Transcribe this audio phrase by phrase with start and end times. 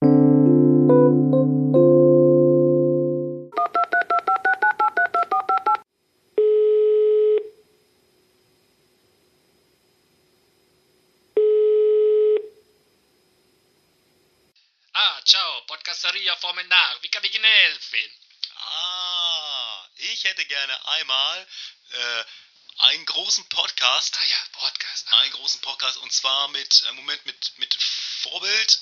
[0.00, 0.06] Ah,
[15.24, 17.02] ciao, Podcasteria Formenar.
[17.02, 17.98] Wie kann ich Ihnen helfen?
[18.54, 21.46] Ah, ich hätte gerne einmal
[21.90, 22.24] äh,
[22.78, 24.16] einen großen Podcast.
[24.16, 25.12] Ah ja, Podcast.
[25.12, 28.80] Einen großen Podcast und zwar mit, äh, Moment, mit, mit Vorbild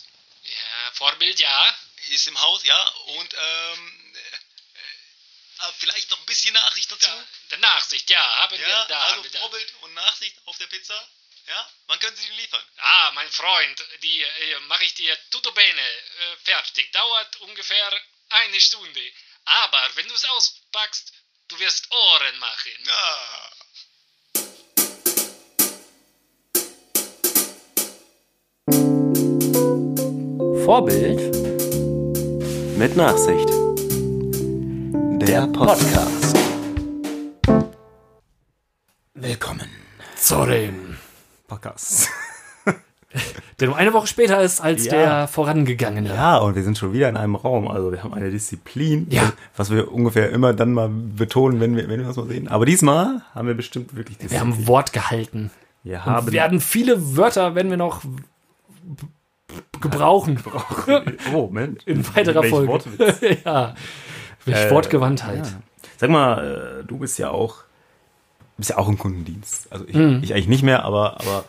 [0.84, 1.76] Ja, Vorbild, ja.
[2.08, 7.08] ist im Haus, ja, und ähm, äh, äh, vielleicht noch ein bisschen Nachricht dazu.
[7.50, 7.56] ja.
[7.58, 9.02] Nachsicht, ja, haben wir Ja, da.
[9.02, 9.38] also wir da.
[9.40, 11.08] Vorbild und Nachsicht auf der Pizza.
[11.46, 12.64] Ja, wann können Sie die liefern?
[12.78, 16.92] Ah, mein Freund, die äh, mache ich dir tutto bene äh, fertig.
[16.92, 19.12] Dauert ungefähr eine Stunde.
[19.44, 21.12] Aber wenn du es auspackst,
[21.48, 22.84] du wirst Ohren machen.
[22.84, 23.45] Ja.
[30.66, 31.20] Vorbild
[32.76, 33.48] Mit Nachsicht.
[35.22, 36.36] Der Podcast.
[39.14, 39.68] Willkommen
[40.16, 40.96] zu dem
[41.46, 42.08] Podcast.
[43.60, 44.90] der nur eine Woche später ist als Ja.
[44.90, 46.08] der vorangegangene.
[46.12, 47.68] Ja, und wir sind schon wieder in einem Raum.
[47.68, 49.32] Also wir haben eine Disziplin, Ja.
[49.56, 52.48] was wir ungefähr immer dann mal betonen, wenn wir, wenn wir das mal sehen.
[52.48, 54.40] Aber diesmal haben wir bestimmt wirklich Wir Disziplin.
[54.54, 55.52] haben Wort gehalten.
[55.84, 58.02] Wir Und haben werden viele Wörter, wenn wir noch
[59.80, 60.38] gebrauchen,
[61.32, 61.82] oh, Moment.
[61.84, 62.68] in weiterer Welch Folge.
[62.68, 63.20] Wortwitz.
[63.44, 63.74] ja.
[64.44, 65.46] Welch Äh, Wortgewandtheit.
[65.46, 65.52] Ja.
[65.98, 67.56] Sag mal, äh, du bist ja auch
[68.58, 69.70] bist ja auch im Kundendienst.
[69.70, 70.20] Also ich, Mhm.
[70.22, 71.44] ich eigentlich nicht mehr, aber aber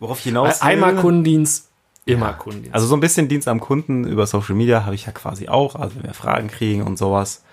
[0.00, 1.68] worauf ich hinaus will- Einmal Kundendienst,
[2.06, 2.74] immer Kundendienst.
[2.74, 5.76] Also so ein bisschen Dienst am Kunden über Social Media habe ich ja quasi auch,
[5.76, 7.44] also wenn wir Fragen kriegen und sowas.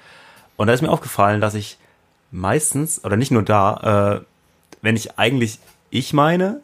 [0.57, 1.77] Und da ist mir aufgefallen, dass ich
[2.31, 4.25] meistens, oder nicht nur da, äh,
[4.81, 5.59] wenn ich eigentlich
[5.91, 6.61] ich meine,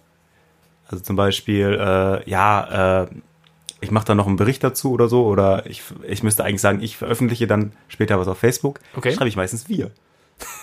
[0.87, 3.07] also zum Beispiel, äh, ja, äh,
[3.81, 6.81] ich mache da noch einen Bericht dazu oder so, oder ich, ich müsste eigentlich sagen,
[6.81, 9.13] ich veröffentliche dann später was auf Facebook, Okay.
[9.13, 9.91] schreibe ich meistens wir.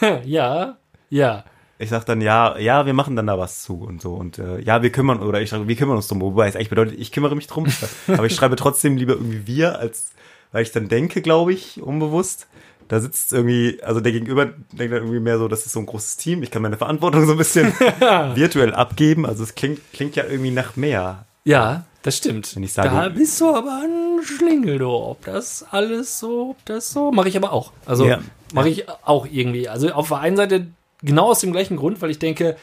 [0.24, 0.76] ja,
[1.10, 1.44] ja.
[1.78, 4.14] Ich sag dann, ja, ja, wir machen dann da was zu und so.
[4.14, 6.20] Und äh, ja, wir kümmern, oder ich schreibe, wir kümmern uns drum.
[6.20, 7.66] Wobei es eigentlich bedeutet, ich kümmere mich drum.
[8.06, 10.12] aber ich schreibe trotzdem lieber irgendwie wir, als
[10.52, 12.46] weil ich dann denke, glaube ich, unbewusst.
[12.88, 15.86] Da sitzt irgendwie, also der Gegenüber denkt dann irgendwie mehr so, das ist so ein
[15.86, 16.42] großes Team.
[16.42, 17.72] Ich kann meine Verantwortung so ein bisschen
[18.34, 19.24] virtuell abgeben.
[19.26, 21.24] Also es klingt, klingt ja irgendwie nach mehr.
[21.44, 22.54] Ja, das stimmt.
[22.54, 24.88] Wenn ich sage- da bist du aber ein Schlingel, du.
[24.90, 27.72] Ob das alles so, ob das so, mache ich aber auch.
[27.86, 28.20] Also Ja.
[28.52, 29.68] mache ich auch irgendwie.
[29.68, 30.66] Also auf der einen Seite
[31.02, 32.56] genau aus dem gleichen Grund, weil ich denke,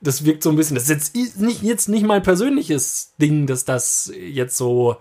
[0.00, 3.64] das wirkt so ein bisschen, das ist jetzt nicht, jetzt nicht mein persönliches Ding, dass
[3.64, 4.96] das jetzt so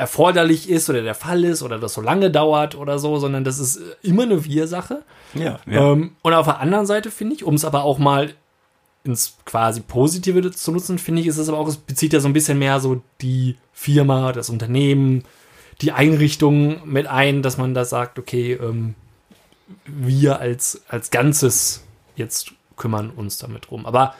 [0.00, 3.58] erforderlich ist oder der Fall ist oder das so lange dauert oder so, sondern das
[3.58, 5.02] ist immer eine Wir-Sache.
[5.34, 5.92] Ja, ja.
[5.92, 8.32] Ähm, und auf der anderen Seite finde ich, um es aber auch mal
[9.04, 12.28] ins quasi Positive zu nutzen, finde ich, ist es aber auch, es bezieht ja so
[12.28, 15.24] ein bisschen mehr so die Firma, das Unternehmen,
[15.82, 18.94] die Einrichtung mit ein, dass man da sagt, okay, ähm,
[19.84, 21.84] wir als, als Ganzes
[22.16, 23.84] jetzt kümmern uns damit drum.
[23.84, 24.14] Aber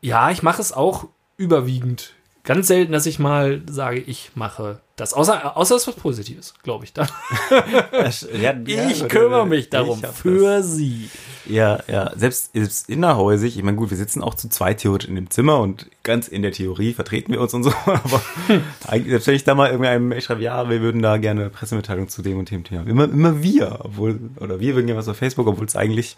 [0.00, 2.14] ja, ich mache es auch überwiegend.
[2.48, 5.12] Ganz selten, dass ich mal sage, ich mache das.
[5.12, 6.94] Außer, außer es ist was Positives, glaube ich.
[6.94, 7.06] Dann.
[8.40, 11.10] Ja, Ich ja, kümmere mich darum ich für sie.
[11.44, 15.14] Ja, ja, selbst, selbst innerhäusig, ich meine, gut, wir sitzen auch zu zweit theoretisch in
[15.14, 18.22] dem Zimmer und ganz in der Theorie vertreten wir uns und so, aber
[18.86, 21.42] eigentlich, selbst wenn ich da mal irgendwie einem ich schreibe, ja, wir würden da gerne
[21.42, 22.86] eine Pressemitteilung zu dem und dem Thema.
[22.86, 26.16] Immer, immer wir, obwohl, oder wir würden gerne was auf Facebook, obwohl es eigentlich,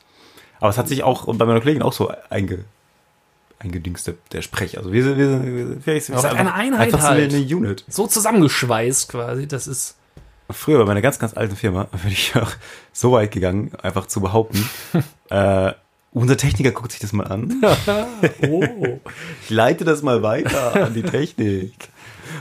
[0.60, 2.66] aber es hat sich auch bei meiner Kollegin auch so einge,
[3.60, 4.78] eingedingst, der, Sprech.
[4.78, 7.32] Also wir sind, wir sind, wir sind, wir sind Aber eine Einheit einfach so halt.
[7.32, 7.84] eine Unit.
[7.88, 9.96] So zusammengeschweißt quasi, das ist.
[10.50, 12.50] Früher bei meiner ganz, ganz alten Firma bin ich auch
[12.92, 14.68] so weit gegangen, einfach zu behaupten,
[15.30, 15.72] äh,
[16.12, 17.62] unser Techniker guckt sich das mal an.
[18.42, 19.00] Oh.
[19.44, 21.72] Ich leite das mal weiter an die Technik.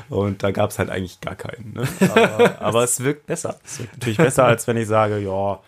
[0.09, 1.74] Und da gab es halt eigentlich gar keinen.
[1.74, 1.88] Ne?
[2.09, 3.59] Aber, aber es wirkt besser.
[3.63, 5.59] Es wirkt natürlich besser, als wenn ich sage, ja,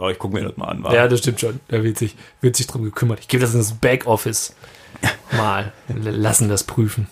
[0.00, 0.82] ja ich gucke mir das mal an.
[0.82, 0.92] wa?
[0.92, 1.60] ja, das stimmt schon.
[1.68, 3.20] Da wird sich, wird sich drum gekümmert.
[3.20, 4.54] Ich gebe das in das Backoffice
[5.32, 5.72] mal.
[5.88, 7.08] Lassen das prüfen.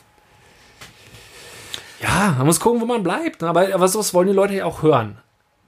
[2.00, 3.42] Ja, man muss gucken, wo man bleibt.
[3.42, 5.18] Aber, aber sowas wollen die Leute ja auch hören.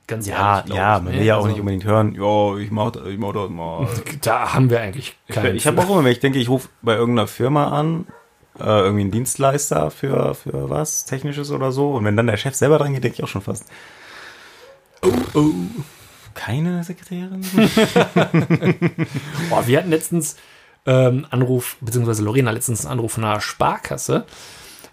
[0.07, 1.19] Ganz ja, ehrlich, ja, ich, man ne?
[1.21, 3.87] will ja auch Also, nicht unbedingt hören, ja, ich mach, das- ich mach das mal.
[4.23, 5.55] Da haben wir eigentlich keinen.
[5.57, 8.07] Ich habe auch immer, wenn ich denke, ich rufe bei irgendeiner Firma an,
[8.59, 12.55] äh, irgendwie einen Dienstleister für, für was, Technisches oder so, und wenn dann der Chef
[12.55, 13.67] selber dran geht, denke ich auch schon fast.
[15.03, 15.51] Oh, oh.
[16.35, 17.45] Keine Sekretärin?
[19.51, 20.37] Oh, wir hatten letztens
[20.89, 24.25] ähm, Anruf, beziehungsweise Lorena letztens einen Anruf von einer Sparkasse.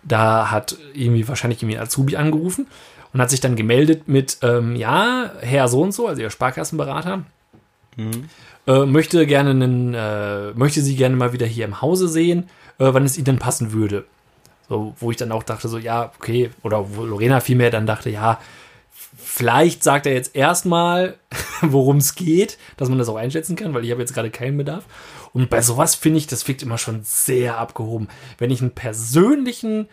[0.03, 2.67] Da hat irgendwie wahrscheinlich irgendwie ein Azubi angerufen
[3.13, 7.23] und hat sich dann gemeldet mit, ähm, ja, Herr so und so, also ihr Sparkassenberater,
[8.67, 12.89] äh, möchte gerne einen, äh, möchte sie gerne mal wieder hier im Hause sehen, äh,
[12.91, 14.05] wann es ihnen denn passen würde.
[14.67, 18.09] So, wo ich dann auch dachte, so, ja, okay, oder wo Lorena vielmehr dann dachte,
[18.09, 18.39] ja,
[19.15, 21.15] vielleicht sagt er jetzt erstmal,
[21.61, 24.57] worum es geht, dass man das auch einschätzen kann, weil ich habe jetzt gerade keinen
[24.57, 24.83] Bedarf.
[25.35, 28.07] Und bei sowas finde ich, das wirkt immer schon sehr abgehoben.
[28.37, 29.89] Wenn ich einen persönlichen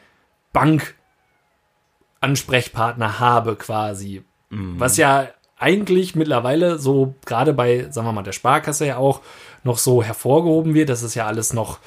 [0.53, 5.27] Bank-Ansprechpartner habe, quasi, was ja
[5.59, 9.21] eigentlich mittlerweile so gerade bei, sagen wir mal, der Sparkasse ja auch
[9.65, 11.81] noch so hervorgehoben wird, dass es ja alles noch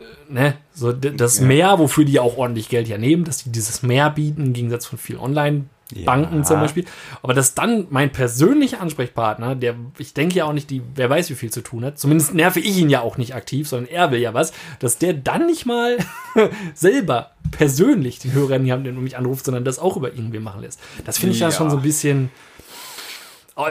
[0.00, 3.84] äh, ne, so das Mehr, wofür die auch ordentlich Geld ja nehmen, dass die dieses
[3.84, 6.42] Mehr bieten, im Gegensatz von vielen Online-Banken Ja.
[6.44, 6.84] zum Beispiel.
[7.22, 11.30] Aber dass dann mein persönlicher Ansprechpartner, der, ich denke ja auch nicht, die, wer weiß,
[11.30, 14.10] wie viel zu tun hat, zumindest nerve ich ihn ja auch nicht aktiv, sondern er
[14.10, 15.96] will ja was, dass der dann nicht mal
[16.74, 20.12] selber persönlich den Hörer in die Hand nimmt und mich anruft, sondern das auch über
[20.14, 20.80] ihn wir machen lässt.
[21.04, 21.54] Das finde ich ja Ja.
[21.54, 22.30] schon so ein bisschen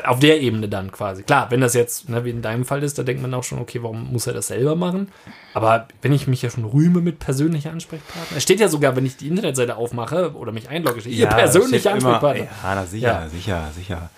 [0.05, 1.23] auf der Ebene dann quasi.
[1.23, 3.59] Klar, wenn das jetzt, ne, wie in deinem Fall ist, da denkt man auch schon,
[3.59, 5.09] okay, warum muss er das selber machen?
[5.53, 9.05] Aber wenn ich mich ja schon rühme mit persönlicher Ansprechpartner, es steht ja sogar, wenn
[9.05, 12.43] ich die Internetseite aufmache oder mich einlogge, steht, ihr persönlicher steht immer- Ansprechpartner.
[12.45, 13.29] Ja, na sicher, Ja.
[13.29, 14.09] sicher, sicher.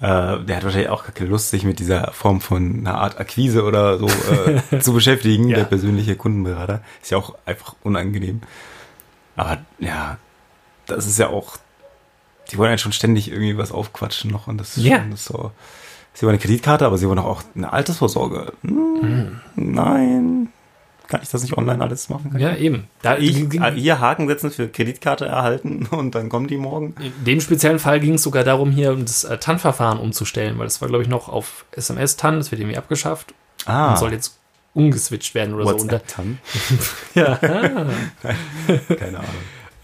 [0.00, 3.62] Äh, der hat wahrscheinlich auch keine Lust, sich mit dieser Form von einer Art Akquise
[3.62, 4.08] oder so
[4.72, 5.58] äh, zu beschäftigen, Ja.
[5.58, 6.82] der persönliche Kundenberater.
[7.00, 8.40] Ist ja auch einfach unangenehm.
[9.36, 10.18] Aber ja,
[10.86, 11.56] das ist ja auch,
[12.50, 14.98] die wollen ja schon ständig irgendwie was aufquatschen noch und das ist Ja.
[15.00, 15.50] schon das ist so.
[16.16, 18.52] Sie wollen eine Kreditkarte, aber sie wollen auch eine Altersvorsorge.
[18.62, 20.48] Hm, Nein.
[21.06, 22.34] Kann ich das nicht online alles machen?
[22.38, 22.88] Ja, eben.
[23.02, 26.94] Da, Ich, äh, hier Haken setzen für Kreditkarte erhalten und dann kommen die morgen.
[26.98, 30.80] in dem speziellen Fall ging es sogar darum, hier das äh, TAN-Verfahren umzustellen, weil das
[30.80, 33.34] war, glaube ich, noch auf SMS-TAN, das wird irgendwie abgeschafft
[33.66, 34.38] Ah, und soll jetzt
[34.72, 35.74] umgeswitcht werden oder so.
[35.76, 36.38] Und da, WhatsApp-Tan.
[37.14, 37.36] ja,
[38.96, 39.30] Keine Ahnung.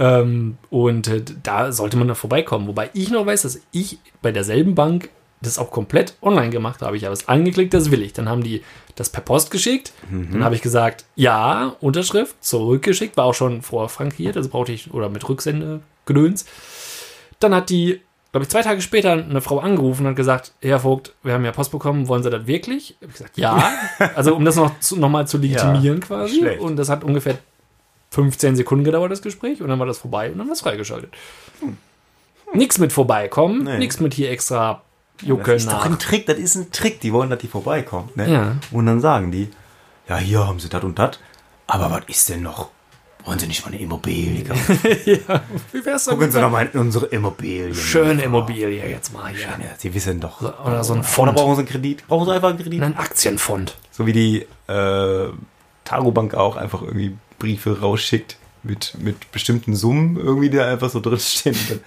[0.01, 2.67] Ähm, und äh, da sollte man da vorbeikommen.
[2.67, 5.11] Wobei ich noch weiß, dass ich bei derselben Bank
[5.43, 6.97] das auch komplett online gemacht habe.
[6.97, 8.13] Ich habe es angeklickt, das will ich.
[8.15, 8.63] Dann haben die
[8.95, 9.93] das per Post geschickt.
[10.11, 15.09] Dann habe ich gesagt, ja, Unterschrift, zurückgeschickt, war auch schon vorfrankiert, also brauchte ich, oder
[15.09, 16.45] mit Rücksendegedöns.
[17.39, 18.01] Dann hat die,
[18.33, 21.45] glaube ich, zwei Tage später eine Frau angerufen und hat gesagt, Herr Vogt, wir haben
[21.45, 22.97] ja Post bekommen, wollen Sie das wirklich?
[23.01, 23.73] Hab ich gesagt, ja.
[24.15, 26.41] Also um das noch, zu, noch mal zu legitimieren quasi.
[26.41, 26.61] schlecht.
[26.61, 27.39] Und das hat ungefähr
[28.11, 31.13] 15 Sekunden gedauert, das Gespräch, und dann war das vorbei und dann war es freigeschaltet.
[32.53, 33.79] Nix mit vorbeikommen, Nee.
[33.79, 34.83] nix mit hier extra
[35.19, 35.87] Das juckeln ist doch nach.
[35.87, 37.01] ein Trick, das ist ein Trick.
[37.01, 38.11] Die wollen, dass die vorbeikommen.
[38.17, 38.31] Ne?
[38.33, 38.57] Ja.
[38.73, 39.49] Und dann sagen die,
[40.09, 41.21] ja, hier haben sie das und das.
[41.69, 42.71] Aber was ist denn noch?
[43.27, 44.79] Wollen Sie nicht mal eine Immobilie kaufen?
[45.73, 47.75] Wie wär's Gucken Sie denn doch mal in unsere Immobilien.
[47.75, 49.41] Schöne Immobilie jetzt mal hier.
[49.47, 50.41] Ja, Sie wissen doch.
[50.41, 51.35] Oder so ein Oder Fond.
[51.37, 52.09] brauchen Sie einen Kredit?
[52.09, 52.83] Brauchen Sie einfach einen Kredit?
[52.83, 53.77] Ein Aktienfond.
[53.93, 55.29] So wie die äh,
[55.85, 61.01] Tarobank auch einfach irgendwie Briefe rausschickt mit, mit bestimmten Summen irgendwie, die da einfach so
[61.01, 61.57] drinstehen.
[61.69, 61.81] Dann,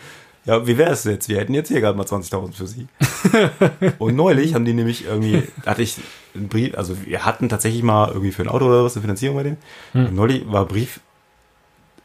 [0.46, 1.30] Ja, wie wäre es jetzt?
[1.30, 2.88] Wir hätten jetzt hier gerade mal 20.000 für Sie.
[4.00, 5.96] Und neulich haben die nämlich irgendwie, hatte ich
[6.36, 9.38] einen Brief, also wir hatten tatsächlich mal irgendwie für ein Auto oder was eine Finanzierung
[9.38, 9.58] bei denen.
[10.08, 11.00] Und neulich war Brief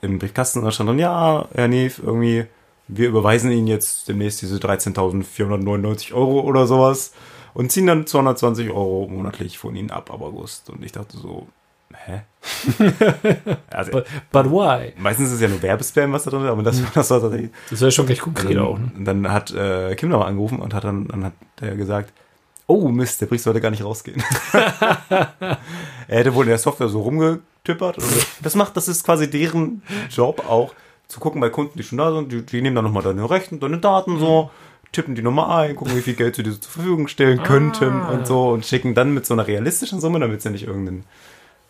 [0.03, 2.45] im Briefkasten und da stand dann, ja, Herr Neef, irgendwie,
[2.87, 7.12] wir überweisen Ihnen jetzt demnächst diese 13.499 Euro oder sowas
[7.55, 10.71] und ziehen dann 220 Euro monatlich von Ihnen ab ab August.
[10.71, 11.49] Und ich dachte so,
[12.09, 12.23] hä?
[13.71, 14.93] also, But, but why?
[14.97, 17.51] meistens ist es ja nur Werbespam, was da drin ist, aber das, das war tatsächlich.
[17.71, 18.79] Das wäre schon recht konkret dann, auch.
[18.79, 18.91] Ne?
[18.99, 22.13] dann hat äh, Kim da mal angerufen und hat dann, dann hat er gesagt,
[22.67, 24.23] oh Mist, der Brief sollte gar nicht rausgehen.
[24.53, 25.59] er
[26.09, 27.99] hätte wohl in der Software so rumgetippert.
[28.43, 30.75] Das macht, das ist quasi deren Job auch,
[31.09, 33.61] zu gucken bei Kunden, die schon da sind, die, die nehmen dann nochmal deine Rechten,
[33.61, 34.50] deine Daten so,
[34.93, 38.27] tippen die nochmal ein, gucken, wie viel Geld sie dir zur Verfügung stellen könnten und
[38.27, 41.05] so und schicken dann mit so einer realistischen Summe, damit sie nicht irgendeinen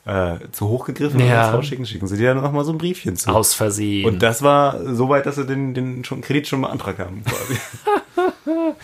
[0.09, 1.51] äh, zu hoch gegriffen Ja.
[1.51, 3.31] rausschicken, schicken sie dir dann nochmal so ein Briefchen zu.
[3.31, 4.07] Aus Versehen.
[4.07, 7.23] Und das war so weit, dass sie den, den schon Kredit schon beantragt haben.
[7.25, 7.61] Quasi.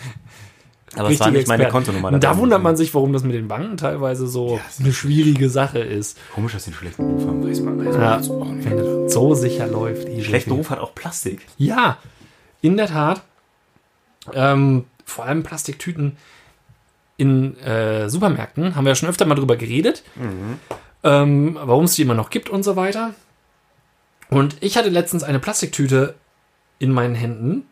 [0.97, 1.71] Aber es war nicht meine Experten.
[1.85, 2.13] Kontonummer.
[2.13, 2.41] Und da drin.
[2.41, 6.17] wundert man sich, warum das mit den Banken teilweise so eine schwierige Sache ist.
[6.33, 7.43] Komisch, dass sie einen schlechten Ruf haben.
[7.45, 8.65] Weiß man, weiß man Ja, nicht.
[8.69, 10.07] wenn das so sicher läuft.
[10.07, 10.23] easy.
[10.23, 11.41] Schlechter Ruf hat auch Plastik.
[11.57, 11.97] Ja,
[12.61, 13.23] in der Tat.
[14.33, 16.15] Ähm, vor allem Plastiktüten
[17.17, 20.03] in äh, Supermärkten haben wir ja schon öfter mal drüber geredet,
[21.05, 23.13] ähm, warum es die immer noch gibt und so weiter.
[24.29, 26.15] Und ich hatte letztens eine Plastiktüte
[26.79, 27.67] in meinen Händen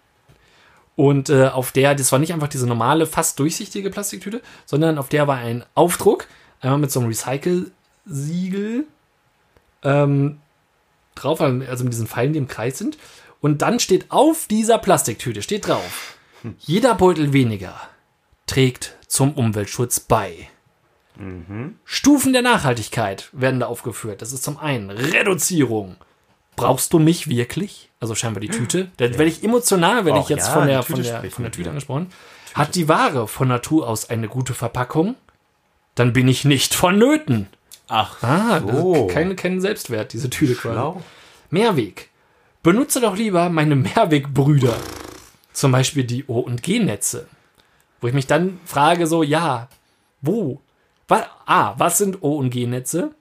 [0.96, 5.10] und äh, auf der, das war nicht einfach diese normale, fast durchsichtige Plastiktüte, sondern auf
[5.10, 6.28] der war ein Aufdruck,
[6.62, 8.86] einmal mit so einem Recycle-Siegel
[9.82, 10.40] ähm,
[11.16, 13.00] drauf, also mit diesen Pfeilen, die im Kreis sind.
[13.42, 16.18] Und dann steht auf dieser Plastiktüte, steht drauf,
[16.60, 17.76] jeder Beutel weniger
[18.46, 20.50] trägt zum Umweltschutz bei.
[21.86, 24.22] Stufen der Nachhaltigkeit werden da aufgeführt.
[24.22, 25.96] Das ist zum einen Reduzierung.
[26.56, 27.90] Brauchst du mich wirklich?
[28.00, 28.92] Also scheinbar die Tüte.
[28.98, 31.52] Da werde ich emotional, Och, ich jetzt ja, von, der, Tüte von, der, von der
[31.52, 32.08] Tüte angesprochen.
[32.54, 35.16] Hat die Ware von Natur aus eine gute Verpackung?
[35.96, 37.48] Dann bin ich nicht vonnöten.
[37.88, 39.08] Ach, Ah, so.
[39.08, 40.74] kein, kein Selbstwert, diese Tüte quasi.
[40.76, 41.02] Schlau.
[41.50, 42.10] Mehrweg.
[42.64, 44.76] Benutze doch lieber meine Mehrwegbrüder.
[45.54, 47.28] Zum Beispiel die O- und G-Netze.
[48.02, 49.70] Wo ich mich dann frage, so, ja,
[50.22, 50.62] wo?
[51.14, 53.12] Was, A, was sind O- und G-Netze?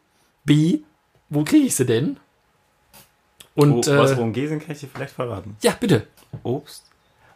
[0.44, 0.80] B,
[1.30, 2.16] wo kriege ich sie denn?
[3.54, 5.56] Und, oh, was äh, worum G sind, kann ich dir vielleicht verraten.
[5.62, 6.06] ja, bitte.
[6.42, 6.84] Obst.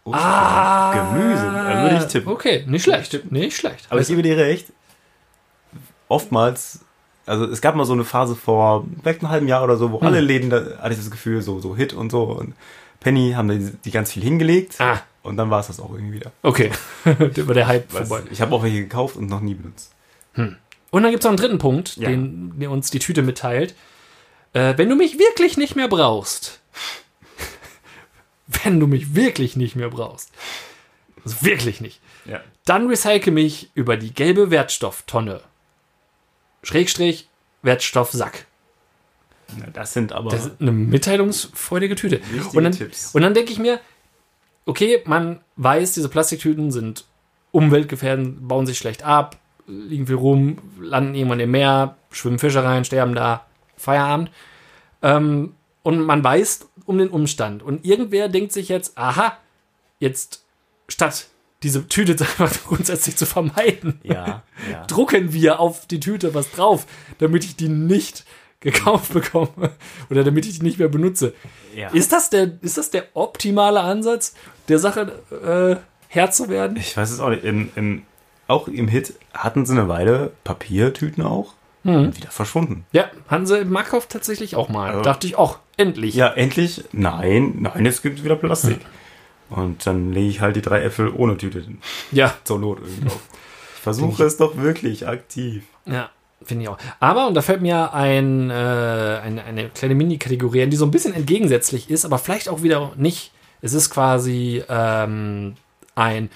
[0.04, 1.42] Obst Ah, Gemüse.
[1.44, 2.32] Da würde ich tippen.
[2.32, 3.30] Okay, nicht schlecht.
[3.30, 3.86] Nicht schlecht.
[3.90, 4.68] Aber ich gebe dir recht.
[6.08, 6.80] Oftmals,
[7.26, 10.00] also es gab mal so eine Phase vor vielleicht einem halben Jahr oder so, wo
[10.00, 10.06] Hm.
[10.06, 12.22] alle Läden, da hatte ich das Gefühl, so, so Hit und so.
[12.24, 12.54] Und
[13.00, 14.76] Penny haben die, die ganz viel hingelegt.
[14.80, 15.00] Ah.
[15.22, 16.30] Und dann war es das auch irgendwie wieder.
[16.42, 16.70] okay,
[17.36, 18.22] über der Hype vorbei.
[18.30, 19.92] ich habe auch welche gekauft und noch nie benutzt.
[20.36, 22.08] Und dann gibt es noch einen dritten Punkt, Ja.
[22.08, 23.74] den der uns die Tüte mitteilt.
[24.52, 26.60] Äh, wenn du mich wirklich nicht mehr brauchst,
[28.64, 30.30] wenn du mich wirklich nicht mehr brauchst,
[31.24, 32.40] also wirklich nicht, Ja.
[32.64, 35.40] dann recycle mich über die gelbe Wertstofftonne.
[36.62, 37.28] Schrägstrich
[37.62, 38.46] Wertstoffsack.
[39.58, 40.30] Na, das sind aber.
[40.30, 42.20] Das ist eine mitteilungsfreudige Tüte.
[42.52, 43.14] Und dann, Tipps.
[43.14, 43.80] und dann denke ich mir,
[44.64, 47.04] okay, man weiß, diese Plastiktüten sind
[47.52, 52.84] umweltgefährdend, bauen sich schlecht ab, liegen viel rum, landen irgendwann im Meer, schwimmen Fische rein,
[52.84, 53.46] sterben da,
[53.76, 54.30] Feierabend.
[55.02, 57.62] Ähm, und man weiß um den Umstand.
[57.62, 59.36] Und irgendwer denkt sich jetzt, aha,
[59.98, 60.44] jetzt
[60.88, 61.28] statt
[61.62, 64.84] diese Tüte einfach grundsätzlich zu vermeiden, ja, ja.
[64.88, 66.86] drucken wir auf die Tüte was drauf,
[67.18, 68.24] damit ich die nicht
[68.60, 69.70] gekauft bekomme
[70.10, 71.34] oder damit ich die nicht mehr benutze.
[71.74, 71.88] ja.
[71.90, 74.34] Ist das der, ist das der optimale Ansatz,
[74.68, 75.76] der Sache äh,
[76.08, 76.76] Herr zu werden?
[76.76, 77.44] Ich weiß es auch nicht.
[77.44, 78.02] Im, im,
[78.48, 81.52] auch im Hit hatten sie eine Weile Papiertüten auch
[81.84, 81.94] Hm.
[81.96, 82.84] und wieder verschwunden.
[82.92, 84.90] Ja, hatten sie im Markov tatsächlich auch mal.
[84.90, 86.14] Also- Dachte ich auch, endlich.
[86.14, 86.82] Ja, endlich.
[86.92, 88.78] Nein, nein, jetzt gibt es wieder Plastik.
[89.50, 91.78] Und dann lege ich halt die drei Äpfel ohne Tüte hin.
[92.10, 93.06] Ja, zur Not irgendwie.
[93.76, 95.64] Ich versuche es doch wirklich aktiv.
[95.84, 96.10] ja
[96.44, 96.78] finde ich auch.
[97.00, 100.90] Aber, und da fällt mir ein, äh, eine, eine kleine Mini-Kategorie ein, die so ein
[100.90, 103.32] bisschen entgegensätzlich ist, aber vielleicht auch wieder nicht.
[103.62, 105.54] Es ist quasi ähm,
[105.94, 106.30] ein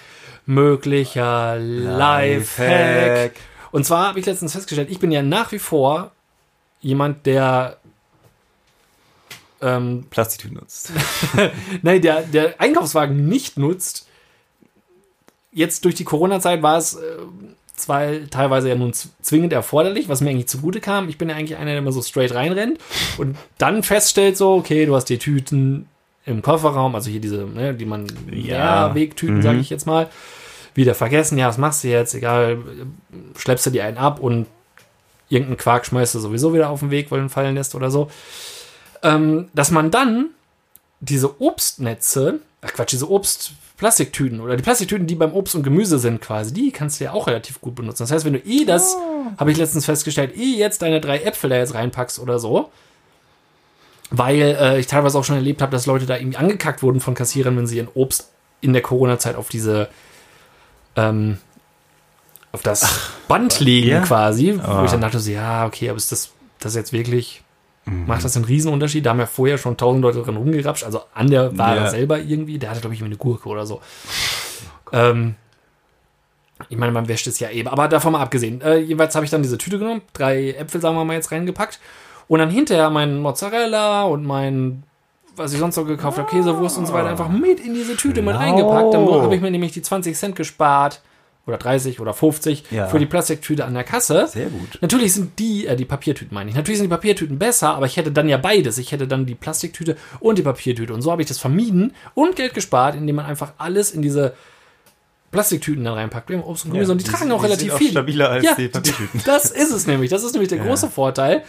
[0.46, 3.32] möglicher Lifehack.
[3.70, 6.12] Und zwar habe ich letztens festgestellt, ich bin ja nach wie vor
[6.80, 7.76] jemand, der
[9.60, 10.92] ähm, Plastiktüten nutzt.
[11.82, 14.08] nein, der, der Einkaufswagen nicht nutzt.
[15.52, 17.18] Jetzt durch die Corona-Zeit war es äh,
[17.74, 21.08] zwar teilweise ja nun zwingend erforderlich, was mir eigentlich zugute kam.
[21.08, 22.78] Ich bin ja eigentlich einer, der immer so straight reinrennt
[23.18, 25.88] und dann feststellt so, okay, du hast die Tüten
[26.26, 28.88] im Kofferraum, also hier diese, ne, die man, Ja.
[28.88, 29.42] ja, Wegtüten, Mhm.
[29.42, 30.08] sage ich jetzt mal,
[30.74, 32.14] wieder vergessen, ja, was machst du jetzt?
[32.14, 32.58] Egal,
[33.36, 34.46] schleppst du die einen ab und
[35.28, 37.90] irgendeinen Quark schmeißt du sowieso wieder auf den Weg, weil du ihn fallen lässt oder
[37.90, 38.10] so.
[39.02, 40.26] Ähm, dass man dann
[41.00, 46.20] diese Obstnetze, ach Quatsch, diese Obstplastiktüten oder die Plastiktüten, die beim Obst und Gemüse sind
[46.20, 48.02] quasi, die kannst du ja auch relativ gut benutzen.
[48.02, 48.96] Das heißt, wenn du eh das,
[49.38, 52.70] habe ich letztens festgestellt, eh jetzt deine drei Äpfel da jetzt reinpackst oder so,
[54.10, 57.14] weil äh, ich teilweise auch schon erlebt habe, dass Leute da irgendwie angekackt wurden von
[57.14, 59.88] Kassierern, wenn sie ihren Obst in der Corona-Zeit auf diese
[60.96, 61.38] ähm,
[62.52, 64.00] auf das Band legen ja?
[64.00, 64.84] quasi, wo Ah.
[64.84, 67.42] ich dann dachte so, ja, okay, aber ist das, das jetzt wirklich,
[67.84, 69.06] macht das einen Riesenunterschied?
[69.06, 71.90] Da haben ja vorher schon tausend Leute drin rumgerapscht, also an der Ware Ja.
[71.90, 73.80] selber irgendwie, der hatte, glaube ich, eine Gurke oder so.
[74.92, 75.36] ähm,
[76.68, 78.60] ich meine, man wäscht es ja eben, aber davon mal abgesehen.
[78.60, 81.78] Äh, jeweils habe ich dann diese Tüte genommen, drei Äpfel, sagen wir mal, jetzt reingepackt
[82.30, 84.84] und dann hinterher meinen Mozzarella und mein
[85.36, 88.20] was ich sonst noch gekauft habe, Käsewurst und so weiter, einfach mit in diese Tüte
[88.20, 88.40] mit Schlau.
[88.44, 88.94] reingepackt.
[88.94, 91.00] Dann habe ich mir nämlich die 20 Cent gespart
[91.46, 92.88] oder 30 oder 50 Ja.
[92.88, 94.26] für die Plastiktüte an der Kasse.
[94.26, 94.78] Sehr gut.
[94.82, 97.96] Natürlich sind die, äh, die Papiertüten meine ich, natürlich sind die Papiertüten besser, aber ich
[97.96, 98.76] hätte dann ja beides.
[98.78, 100.92] Ich hätte dann die Plastiktüte und die Papiertüte.
[100.92, 104.34] Und so habe ich das vermieden und Geld gespart, indem man einfach alles in diese
[105.30, 106.28] Plastiktüten dann reinpackt.
[106.28, 107.78] Wir haben Obst und Gemüse Ja, und die, die tragen auch die relativ sind auch
[107.78, 107.90] viel.
[107.92, 109.22] stabiler als ja, die Papiertüten.
[109.24, 110.10] Das ist es nämlich.
[110.10, 111.44] Das ist nämlich der große Vorteil.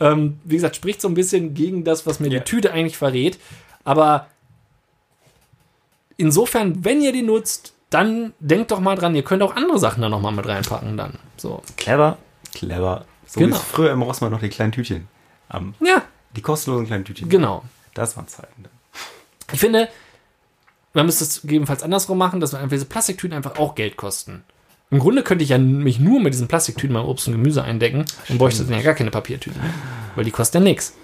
[0.00, 2.38] Ähm, wie gesagt, spricht so ein bisschen gegen das, was mir Ja.
[2.40, 3.38] die Tüte eigentlich verrät.
[3.84, 4.26] Aber
[6.16, 10.00] insofern, wenn ihr die nutzt, dann denkt doch mal dran, ihr könnt auch andere Sachen
[10.02, 11.18] da nochmal mit reinpacken dann.
[11.36, 11.62] So.
[11.76, 12.18] Clever,
[12.54, 13.04] clever.
[13.26, 13.56] So Genau.
[13.56, 15.08] früher im Rossmann noch die kleinen Tütchen.
[15.48, 16.02] am Ja,
[16.36, 17.28] die kostenlosen kleinen Tütchen.
[17.28, 17.64] genau.
[17.94, 18.66] Das waren Zeiten.
[19.52, 19.88] Ich finde,
[20.92, 24.44] man müsste es gegebenenfalls andersrum machen, dass man einfach diese Plastiktüten einfach auch Geld kosten.
[24.90, 28.04] Im Grunde könnte ich ja mich nur mit diesen Plastiktüten beim Obst und Gemüse eindecken
[28.28, 29.60] und bräuchte dann ja gar keine Papiertüten.
[30.16, 30.94] Weil die kosten ja nichts.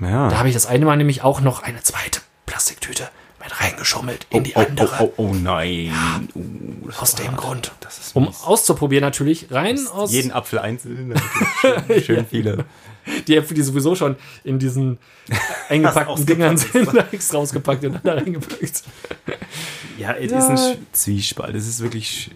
[0.00, 0.28] Ja.
[0.28, 3.08] Da habe ich das eine Mal nämlich auch noch eine zweite Plastiktüte
[3.42, 4.96] mit reingeschummelt in die andere.
[5.00, 6.28] Oh, oh, oh nein.
[6.34, 7.36] Uh, das Aus dem hart.
[7.38, 7.72] Grund.
[8.12, 8.42] Um mies.
[8.42, 9.50] auszuprobieren natürlich.
[9.50, 11.14] Rein aus jeden Apfel einzeln.
[11.60, 12.64] Schön, schön viele.
[13.26, 14.98] die Äpfel, die sowieso schon in diesen
[15.70, 18.82] eingepackten Dingern sind, da extra ausgepackt und dann da reingepackt.
[19.98, 21.54] Ja, es ist ein Zwiespalt.
[21.54, 22.30] Es ist wirklich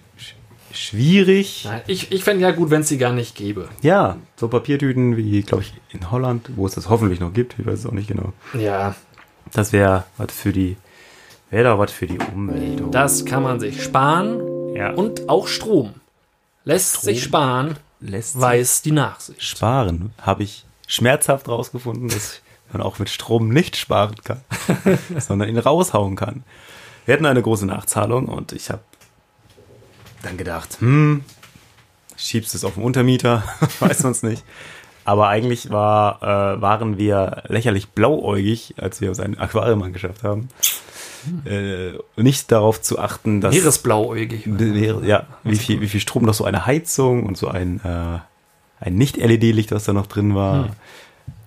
[0.76, 1.62] schwierig.
[1.64, 3.68] Nein, ich ich fände ja gut, wenn es sie gar nicht gäbe.
[3.82, 7.66] Ja, so Papiertüten wie, glaube ich, in Holland, wo es das hoffentlich noch gibt, ich
[7.66, 8.32] weiß es auch nicht genau.
[8.58, 8.94] Ja,
[9.52, 10.76] Das wäre was für die,
[11.50, 12.82] wäre was für die Umwelt.
[12.82, 12.88] oh.
[12.90, 14.74] das kann man sich sparen.
[14.74, 14.92] ja.
[14.92, 15.94] Und auch Strom.
[16.66, 19.42] Lässt sich sparen, lässt sich weiß die Nachsicht.
[19.42, 20.12] sparen.
[20.22, 22.40] Habe ich schmerzhaft rausgefunden, dass
[22.72, 24.40] man auch mit Strom nicht sparen kann,
[25.18, 26.42] sondern ihn raushauen kann.
[27.04, 28.80] Wir hatten eine große Nachzahlung und ich habe
[30.24, 31.22] dann gedacht, hm,
[32.16, 33.42] schiebst es auf den Untermieter,
[33.80, 34.44] weiß man es nicht.
[35.04, 40.48] Aber eigentlich war, äh, waren wir lächerlich blauäugig, als wir uns ein Aquarium angeschafft haben.
[41.44, 44.46] Äh, nicht darauf zu achten, dass Meeresblauäugig.
[45.04, 48.18] ja, wie viel, wie viel Strom noch so eine Heizung und so ein, äh,
[48.80, 50.70] ein Nicht-LED-Licht, was da noch drin war.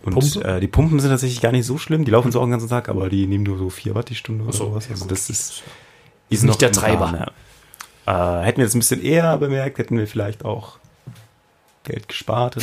[0.03, 0.43] Und Pumpe?
[0.43, 2.05] Äh, die Pumpen sind tatsächlich gar nicht so schlimm.
[2.05, 4.15] Die laufen so auch den ganzen Tag, aber die nehmen nur so 4 Watt die
[4.15, 4.85] Stunde oder so, sowas.
[4.85, 5.63] ja, Also das ist,
[6.29, 7.05] ist Nicht der Treiber.
[7.07, 7.31] Rahmen, ja.
[8.07, 10.79] Äh, hätten wir das ein bisschen eher bemerkt, hätten wir vielleicht auch
[11.83, 12.57] Geld gespart.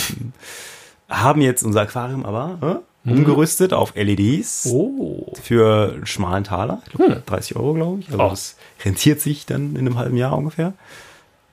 [1.09, 5.33] Haben jetzt unser Aquarium aber äh, umgerüstet auf LEDs Oh.
[5.43, 6.83] für einen schmalen Taler.
[6.87, 8.07] Ich glaube, 30 Euro, glaube ich.
[8.11, 8.29] Also Oh.
[8.31, 10.73] das rentiert sich dann in einem halben Jahr ungefähr.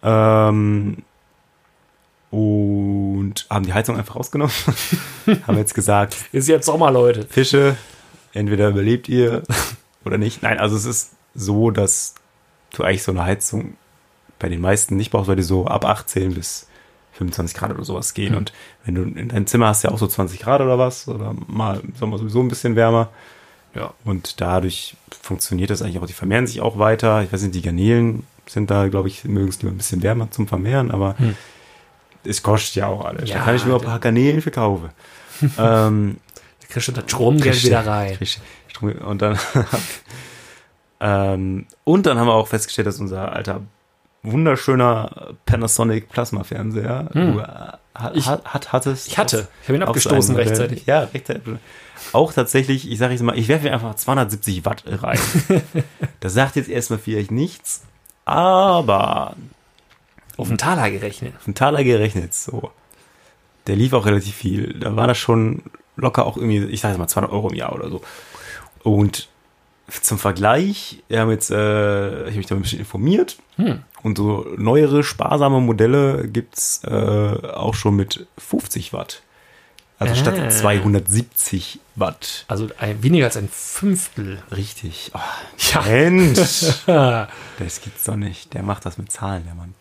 [0.04, 1.04] Ähm,
[2.30, 4.54] und haben die Heizung einfach rausgenommen.
[5.48, 7.26] haben jetzt gesagt, Ist jetzt Sommer, Leute.
[7.30, 7.76] Fische,
[8.34, 9.44] entweder überlebt ihr
[10.06, 10.42] oder nicht.
[10.42, 12.16] Nein, also es ist so, dass
[12.74, 13.76] du eigentlich so eine Heizung
[14.42, 16.68] bei den meisten nicht brauchst, weil die so ab 18 bis
[17.14, 18.36] 25 Grad oder sowas gehen.
[18.36, 18.52] Und
[18.84, 21.80] wenn du in deinem Zimmer hast ja auch so 20 Grad oder was, oder mal
[21.80, 23.10] im Sommer sowieso ein bisschen wärmer.
[23.76, 23.94] Ja.
[24.04, 26.08] Und dadurch funktioniert das eigentlich auch.
[26.08, 27.24] Die vermehren sich auch weiter.
[27.24, 30.32] Ich weiß nicht, die Garnelen sind da, glaube ich, mögen es lieber ein bisschen wärmer
[30.32, 31.16] zum Vermehren, aber
[32.24, 33.30] es kostet ja auch alles.
[33.30, 34.90] Ja, da kann ich mir auch ein paar Garnelen verkaufen.
[35.58, 36.18] ähm,
[36.60, 38.18] Da kriegst du das Stromgeld wieder rein.
[38.82, 39.38] Und dann,
[41.00, 43.62] ähm, und dann haben wir auch festgestellt, dass unser alter
[44.24, 49.08] wunderschöner Panasonic Plasma Fernseher du, äh, Ich- hat, hat, hattest.
[49.08, 49.48] Ich hatte.
[49.64, 50.86] Ich habe ihn abgestoßen rechtzeitig.
[50.86, 51.44] Ja, rechtzeitig.
[52.14, 55.20] Auch tatsächlich, ich sage jetzt mal, ich werfe einfach 270 Watt rein.
[56.20, 57.84] das sagt jetzt erstmal vielleicht nichts,
[58.26, 59.36] aber
[60.38, 61.34] Auf den Taler gerechnet.
[61.38, 62.72] auf den Taler gerechnet, so.
[63.68, 64.74] Der lief auch relativ viel.
[64.80, 65.62] Da war das schon
[65.96, 68.02] locker auch irgendwie, ich sage jetzt mal 200 Euro im Jahr oder so.
[68.84, 69.30] Und
[70.02, 73.38] zum Vergleich, wir haben jetzt, äh, ich habe mich da ein bisschen informiert.
[74.04, 76.92] Und so neuere, sparsame Modelle gibt's äh,
[77.54, 79.22] auch schon mit 50 Watt.
[80.00, 80.16] Also Ah.
[80.16, 82.46] statt 270 Watt.
[82.48, 84.42] Also ein, weniger als ein Fünftel.
[84.56, 85.12] Richtig.
[85.14, 85.20] Oh,
[85.74, 85.82] Ja.
[85.84, 86.64] Mensch.
[87.60, 88.54] Das gibt's doch nicht.
[88.56, 89.76] Der macht das mit Zahlen, der Mann.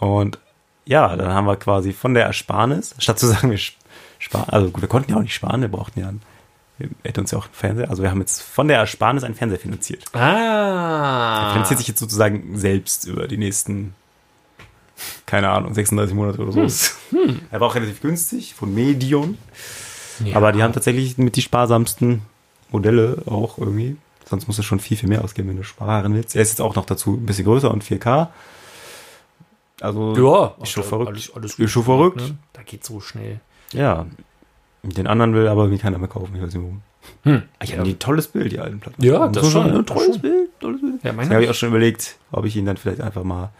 [0.00, 0.38] Und
[0.84, 3.78] ja, dann haben wir quasi von der Ersparnis, statt zu sagen, wir sp-
[4.18, 6.20] sparen, also gut, wir konnten ja auch nicht sparen, wir brauchten ja, einen,
[6.78, 9.34] wir hätten uns ja auch einen Fernseher, also wir haben jetzt von der Ersparnis einen
[9.34, 10.04] Fernseher finanziert.
[10.12, 11.52] Ah.
[11.52, 13.94] Finanziert sich jetzt sozusagen selbst über die nächsten,
[15.26, 16.88] keine Ahnung, 36 Monate oder so.
[17.50, 19.38] Er war auch relativ günstig, von Medion.
[20.24, 20.36] Ja.
[20.36, 22.22] Aber die haben tatsächlich mit die sparsamsten
[22.70, 23.96] Modelle auch irgendwie.
[24.24, 26.34] Sonst musst du schon viel, viel mehr ausgeben, wenn du sparen willst.
[26.34, 28.28] Er ist jetzt auch noch dazu ein bisschen größer und 4K.
[29.80, 31.08] Also, ja, ist schon verrückt.
[31.08, 32.16] Alles, alles ist schon verrückt.
[32.16, 32.36] Ne?
[32.52, 33.40] Da geht so schnell.
[33.72, 34.06] Ja.
[34.92, 36.34] Den anderen will aber irgendwie keiner mehr kaufen.
[36.36, 36.82] Ich weiß nicht warum.
[37.24, 37.42] Hm.
[37.62, 39.02] Ich habe ein tolles Bild, die alten Platten.
[39.02, 40.20] Ja, das man schon, Ein das tolles schon.
[40.22, 41.04] Bild, tolles Bild.
[41.04, 43.50] Ja, meine habe ich auch schon überlegt, ob ich ihn dann vielleicht einfach mal,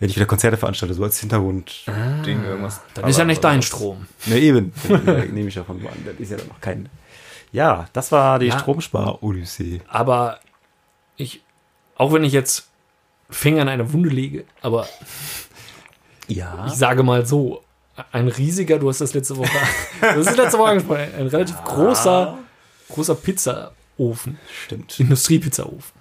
[0.00, 1.84] wenn ich wieder Konzerte veranstalte, so als Hintergrund
[2.24, 2.80] Ding irgendwas.
[2.94, 4.06] Dann ist ja nicht dein Strom.
[4.26, 4.72] Ne, eben.
[5.32, 6.04] Nehme ich ja von woanders.
[6.14, 6.88] Das ist ja dann noch kein.
[7.52, 8.58] Ja, das war die Ja.
[8.58, 9.80] Stromspar-Odyssee.
[9.88, 10.38] Aber
[11.16, 11.42] ich,
[11.96, 12.68] auch wenn ich jetzt
[13.30, 14.86] Finger in eine Wunde lege, aber
[16.26, 16.66] Ja.
[16.66, 17.62] ich sage mal so,
[18.12, 19.50] ein riesiger, du hast das letzte Woche,
[20.00, 22.38] das ist letzte Woche angesprochen, ein relativ großer,
[22.90, 24.98] großer Pizzaofen, Stimmt.
[25.00, 25.98] Industriepizzaofen.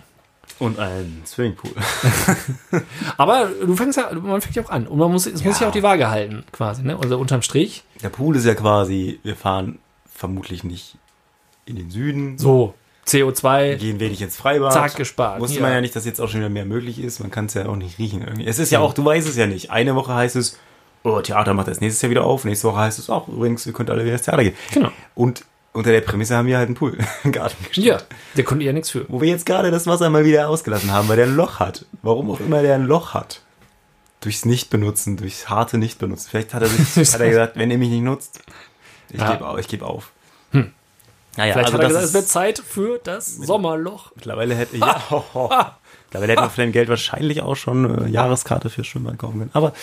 [0.59, 1.71] Und ein Swimmingpool.
[3.17, 5.61] Aber du fängst ja, man fängt ja auch an und man muss, es muss sich
[5.61, 5.67] Ja.
[5.67, 6.97] auch die Waage halten, quasi, ne?
[6.99, 9.79] Also unterm Strich, Der Pool ist ja quasi, wir fahren
[10.11, 10.97] vermutlich nicht
[11.65, 12.37] in den Süden.
[12.37, 12.73] so
[13.05, 14.73] CO2, Gehen wenig ins Freibad.
[14.73, 15.39] zack, gespart.
[15.39, 15.61] Wusste Ja.
[15.63, 17.19] man ja nicht, dass jetzt auch schon wieder mehr möglich ist.
[17.19, 18.45] Man kann es ja auch nicht riechen irgendwie.
[18.47, 19.69] Es ist ja auch, du weißt es ja nicht.
[19.71, 20.57] Eine Woche heißt es,
[21.07, 22.43] oh, Theater macht das nächstes Jahr wieder auf.
[22.45, 24.55] Nächste Woche heißt es auch, übrigens, ihr könnt alle wieder ins Theater gehen.
[24.73, 24.91] Genau.
[25.15, 25.43] Und
[25.73, 27.85] unter der Prämisse haben wir halt einen Pool im Garten gestellt.
[27.87, 27.97] Ja,
[28.35, 29.05] der konnte ja nichts für.
[29.09, 31.85] Wo wir jetzt gerade das Wasser mal wieder ausgelassen haben, weil der ein Loch hat.
[32.01, 33.41] Warum auch immer der ein Loch hat.
[34.21, 36.29] Durchs Nichtbenutzen, durchs harte Nichtbenutzen.
[36.31, 38.39] Vielleicht hat er sich hat er gesagt, wenn ihr mich nicht nutzt,
[39.09, 39.33] ich Ja.
[39.33, 39.59] gebe auf.
[39.59, 40.11] Ich gebe auf.
[40.51, 40.71] Hm.
[41.37, 44.11] Naja, Vielleicht also hat er das gesagt, es wird Zeit für das Sommerloch.
[44.15, 48.83] mittlerweile hätte ja, mittlerweile hätte man für dein Geld wahrscheinlich auch schon äh, Jahreskarte für
[48.83, 49.51] Schwimmbad kaufen können.
[49.53, 49.73] Aber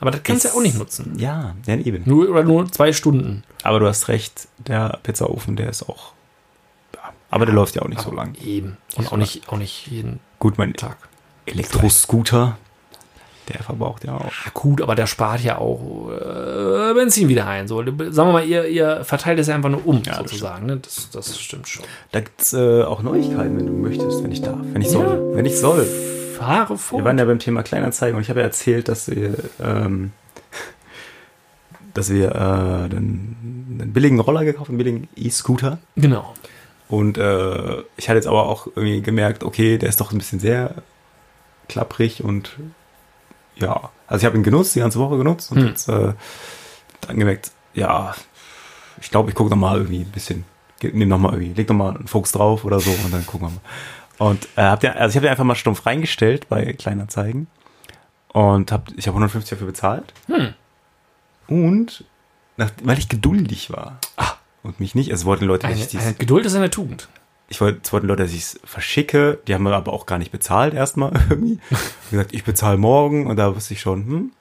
[0.00, 1.18] Aber das kannst du ja auch nicht nutzen.
[1.18, 2.02] Ja, ja, eben.
[2.04, 3.44] Nur oder nur zwei Stunden.
[3.62, 6.12] Aber du hast recht, der Pizzaofen, der ist auch.
[6.94, 8.34] Ja, aber der läuft ja auch nicht so lang.
[8.44, 8.76] Eben.
[8.96, 10.96] Und auch nicht, auch nicht jeden Gut, mein Tag.
[11.46, 12.58] Elektroscooter,
[13.48, 14.24] Der verbraucht ja auch.
[14.24, 17.66] Ja, gut, aber der spart ja auch äh, Benzin wieder ein.
[17.66, 17.96] So, sagen
[18.28, 20.66] wir mal, ihr, ihr verteilt es ja einfach nur um, Ja, das sozusagen.
[20.66, 20.76] Ne?
[20.76, 21.84] Das, das stimmt schon.
[22.12, 24.58] Da gibt's äh, auch Neuigkeiten, wenn du möchtest, wenn ich darf.
[24.60, 25.34] Wenn ich soll.
[25.34, 25.86] Wenn ich soll.
[26.36, 27.00] Fahre vor.
[27.00, 30.12] Wir waren ja beim Thema Kleinanzeigen und ich habe ja erzählt, dass wir, ähm,
[31.94, 35.78] dass wir äh, den, einen billigen Roller gekauft, einen billigen E-Scooter.
[35.96, 36.34] Genau.
[36.88, 40.38] Und äh, ich hatte jetzt aber auch irgendwie gemerkt, okay, der ist doch ein bisschen
[40.38, 40.76] sehr
[41.68, 42.56] klapprig und
[43.58, 45.66] ja, also ich habe ihn genutzt, die ganze Woche genutzt und Hm.
[45.68, 46.12] jetzt äh,
[47.02, 48.14] dann gemerkt, ja,
[49.00, 50.44] ich glaube, ich gucke noch mal irgendwie ein bisschen,
[50.82, 53.48] nehme noch mal irgendwie, leg noch mal einen Fuchs drauf oder so und dann gucken
[53.48, 54.30] wir mal.
[54.30, 57.46] Und äh, habt ihr, also ich habe den einfach mal stumpf reingestellt bei Kleinanzeigen
[58.32, 60.54] und hab, ich habe 150 dafür bezahlt Hm.
[61.48, 62.04] und
[62.56, 64.32] nach, weil ich geduldig war Ah.
[64.62, 67.08] und mich nicht, es wollten Leute, dass Eine, ich dies, eine Geduld ist eine Tugend.
[67.48, 70.18] Ich wollte, es wollten Leute, dass ich es verschicke, die haben mir aber auch gar
[70.18, 71.58] nicht bezahlt erstmal irgendwie.
[72.04, 74.32] Ich gesagt, ich bezahle morgen und da wusste ich schon, hm,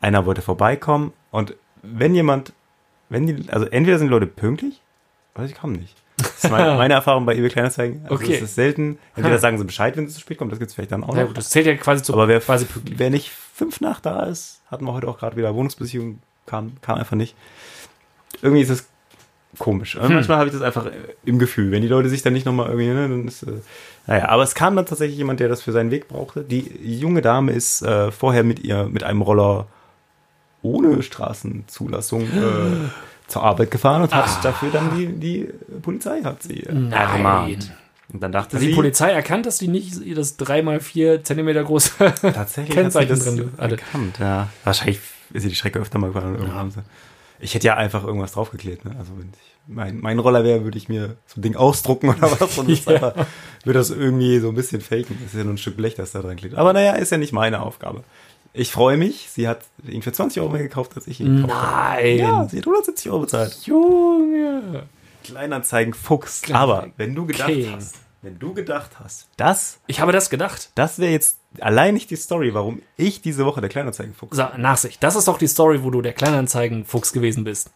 [0.00, 2.52] einer wollte vorbeikommen und wenn jemand,
[3.08, 4.80] wenn die, also entweder sind die Leute pünktlich,
[5.34, 5.96] oder sie kommen nicht.
[6.18, 8.02] Das ist meine, meine Erfahrung bei eBay Kleinanzeigen.
[8.04, 8.34] Also Okay.
[8.36, 10.92] Es ist selten, entweder sagen sie Bescheid, wenn sie zu spät kommen, das gibt's vielleicht
[10.92, 11.28] dann auch Ja, noch.
[11.28, 12.98] gut, das zählt ja quasi zu Aber wer, quasi pünktlich.
[12.98, 16.98] wer nicht fünf nach da ist, hatten wir heute auch gerade wieder Wohnungsbesichtigung, kam, kam
[16.98, 17.34] einfach nicht.
[18.42, 18.88] Irgendwie ist es
[19.58, 19.94] komisch.
[20.00, 20.14] Hm.
[20.14, 20.86] Manchmal habe ich das einfach
[21.24, 21.70] im Gefühl.
[21.70, 23.52] Wenn die Leute sich dann nicht nochmal irgendwie, ne, dann ist, äh,
[24.06, 26.42] naja, aber es kam dann tatsächlich jemand, der das für seinen Weg brauchte.
[26.42, 29.66] Die junge Dame ist äh, vorher mit ihr, mit einem Roller
[30.62, 32.88] ohne Straßenzulassung äh,
[33.28, 34.40] zur Arbeit gefahren und hat Ah.
[34.42, 35.48] dafür dann die, die
[35.82, 36.92] Polizei hat sie äh, Nein.
[36.92, 37.72] ermahnt.
[38.12, 42.36] Und dann dachte die sie, Polizei erkannt, dass die nicht das 3x4 Zentimeter große Tatsächlich
[42.36, 43.76] hat sie Kennzeichen das drin hatte.
[43.76, 44.48] erkannt, ja.
[44.64, 45.00] Wahrscheinlich
[45.32, 46.28] ist sie die Strecke öfter mal gefahren.
[46.28, 46.82] und irgendwann haben sie-
[47.42, 48.94] Ich hätte ja einfach irgendwas draufgeklebt, ne?
[48.98, 52.22] Also wenn ich mein, mein Roller wäre, würde ich mir so ein Ding ausdrucken oder
[52.40, 52.92] was und das Ja.
[52.94, 53.14] einfach,
[53.64, 55.16] würde das irgendwie so ein bisschen faken.
[55.22, 56.54] Das ist ja nur ein Stück Blech, das da dran klebt.
[56.54, 58.02] Aber naja, ist ja nicht meine Aufgabe.
[58.54, 59.28] Ich freue mich.
[59.30, 62.02] Sie hat ihn für 20 Euro mehr gekauft, als ich ihn gekauft habe.
[62.02, 62.18] Nein.
[62.18, 63.56] Ja, sie hat 170 Euro bezahlt.
[63.64, 64.84] Junge.
[65.24, 66.42] Kleinanzeigen Fuchs.
[66.52, 67.72] Aber wenn du gedacht King.
[67.76, 70.70] hast, wenn du gedacht hast, das, Ich habe das gedacht.
[70.76, 74.56] das wäre jetzt allein nicht die Story, warum ich diese Woche der Kleinanzeigen Fuchs Sa-
[74.56, 75.02] Nachsicht.
[75.02, 77.70] Das ist doch die Story, wo du der Kleinanzeigen-Fuchs gewesen bist.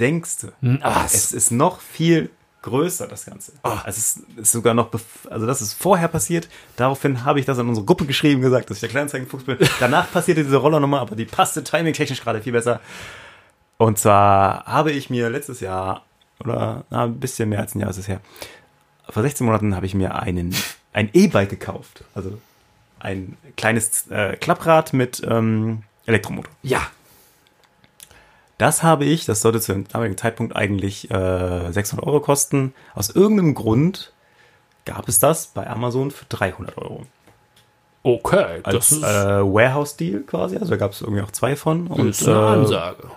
[0.00, 0.48] denkst du.
[0.60, 2.30] Hm, ah, Es ist noch viel
[2.62, 3.52] größer, das Ganze.
[3.62, 4.90] Also es ist, ist sogar noch,
[5.30, 6.48] also das ist vorher passiert.
[6.74, 9.56] Daraufhin habe ich das in unsere Gruppe geschrieben, gesagt, dass ich der Kleinanzeigenfuchs bin.
[9.80, 12.80] Danach passierte diese Rollernummer, aber die passte timing-technisch gerade viel besser.
[13.78, 16.04] Und zwar habe ich mir letztes Jahr,
[16.40, 18.20] oder na, ein bisschen mehr als ein Jahr ist es her,
[19.08, 20.54] vor 16 Monaten habe ich mir einen,
[20.92, 22.04] ein E-Bike gekauft.
[22.14, 22.38] Also
[22.98, 26.52] ein kleines äh, Klapprad mit ähm, Elektromotor.
[26.62, 26.80] ja.
[28.58, 32.72] Das habe ich, das sollte zu dem damaligen Zeitpunkt eigentlich äh, 600 Euro kosten.
[32.94, 34.14] Aus irgendeinem Grund
[34.86, 37.04] gab es das bei Amazon für 300 Euro.
[38.02, 38.60] Okay.
[38.62, 40.56] Als das ist, äh, Warehouse-Deal quasi.
[40.56, 41.88] Also da gab es irgendwie auch zwei von.
[41.88, 43.10] Und ist eine äh, Ansage.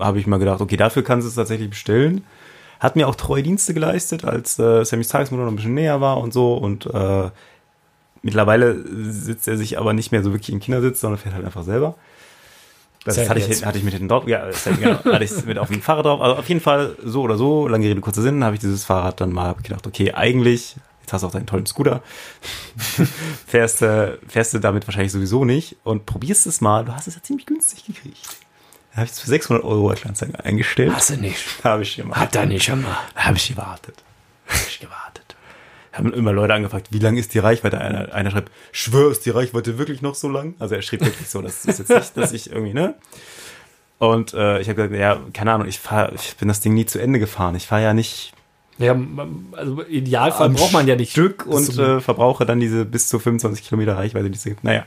[0.00, 2.24] habe ich mal gedacht, okay, dafür kannst du es tatsächlich bestellen.
[2.80, 6.18] Hat mir auch treue Dienste geleistet, als äh, Sammys Tagesmutter noch ein bisschen näher war
[6.18, 6.54] und so.
[6.54, 7.30] Und äh,
[8.22, 11.64] mittlerweile sitzt er sich aber nicht mehr so wirklich im Kindersitz, sondern fährt halt einfach
[11.64, 11.96] selber.
[13.06, 15.80] Das hatte ich, hatte ich mit hinten drauf, ja, genau, hatte ich mit auf dem
[15.80, 16.20] Fahrrad drauf.
[16.20, 19.20] Also auf jeden Fall so oder so, lange Rede, kurzer Sinn, habe ich dieses Fahrrad
[19.20, 22.02] dann mal gedacht, okay, eigentlich, jetzt hast du auch deinen tollen Scooter,
[23.46, 27.14] fährst, äh, fährst du damit wahrscheinlich sowieso nicht und probierst es mal, du hast es
[27.14, 28.35] ja ziemlich günstig gekriegt.
[28.96, 30.90] Da habe ich es für 600 Euro als Kleinanzeigen eingestellt.
[30.94, 31.44] Hast du nicht.
[31.62, 32.18] Habe ich gemacht.
[32.18, 32.96] Hat er nicht immer.
[33.14, 33.94] Da habe ich gewartet.
[34.46, 35.36] Habe ich gewartet.
[35.92, 37.78] Haben immer Leute angefragt, wie lang ist die Reichweite?
[37.78, 40.54] Einer, einer schreibt, schwör, ist die Reichweite wirklich noch so lang?
[40.58, 42.94] Also er schrieb wirklich so, das ist jetzt nicht, dass ich irgendwie, ne?
[43.98, 46.86] Und äh, ich habe gesagt, ja, keine Ahnung, ich fahr, ich bin das Ding nie
[46.86, 47.54] zu Ende gefahren.
[47.54, 48.32] Ich fahre ja nicht
[48.78, 48.96] Ja,
[49.52, 53.18] also im Idealfall braucht man ja nicht Stück und äh, verbrauche dann diese bis zu
[53.18, 54.64] 25 Kilometer Reichweite, die es gibt.
[54.64, 54.84] Naja,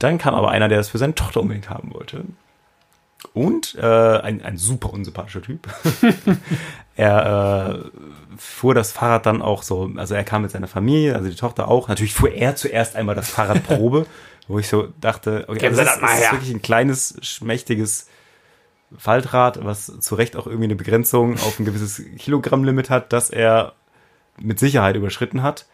[0.00, 2.24] dann kam aber einer, der das für seine Tochter unbedingt haben wollte.
[3.32, 5.66] Und äh, ein, ein super unsympathischer Typ.
[6.96, 7.90] er äh,
[8.36, 11.68] fuhr das Fahrrad dann auch so, also er kam mit seiner Familie, also die Tochter
[11.68, 11.88] auch.
[11.88, 14.06] Natürlich fuhr er zuerst einmal das Fahrrad Probe,
[14.46, 18.08] wo ich so dachte, okay, also das, das ist wirklich ein kleines, schmächtiges
[18.96, 23.74] Faltrad, was zu Recht auch irgendwie eine Begrenzung auf ein gewisses Kilogrammlimit hat, das er
[24.40, 25.66] mit Sicherheit überschritten hat.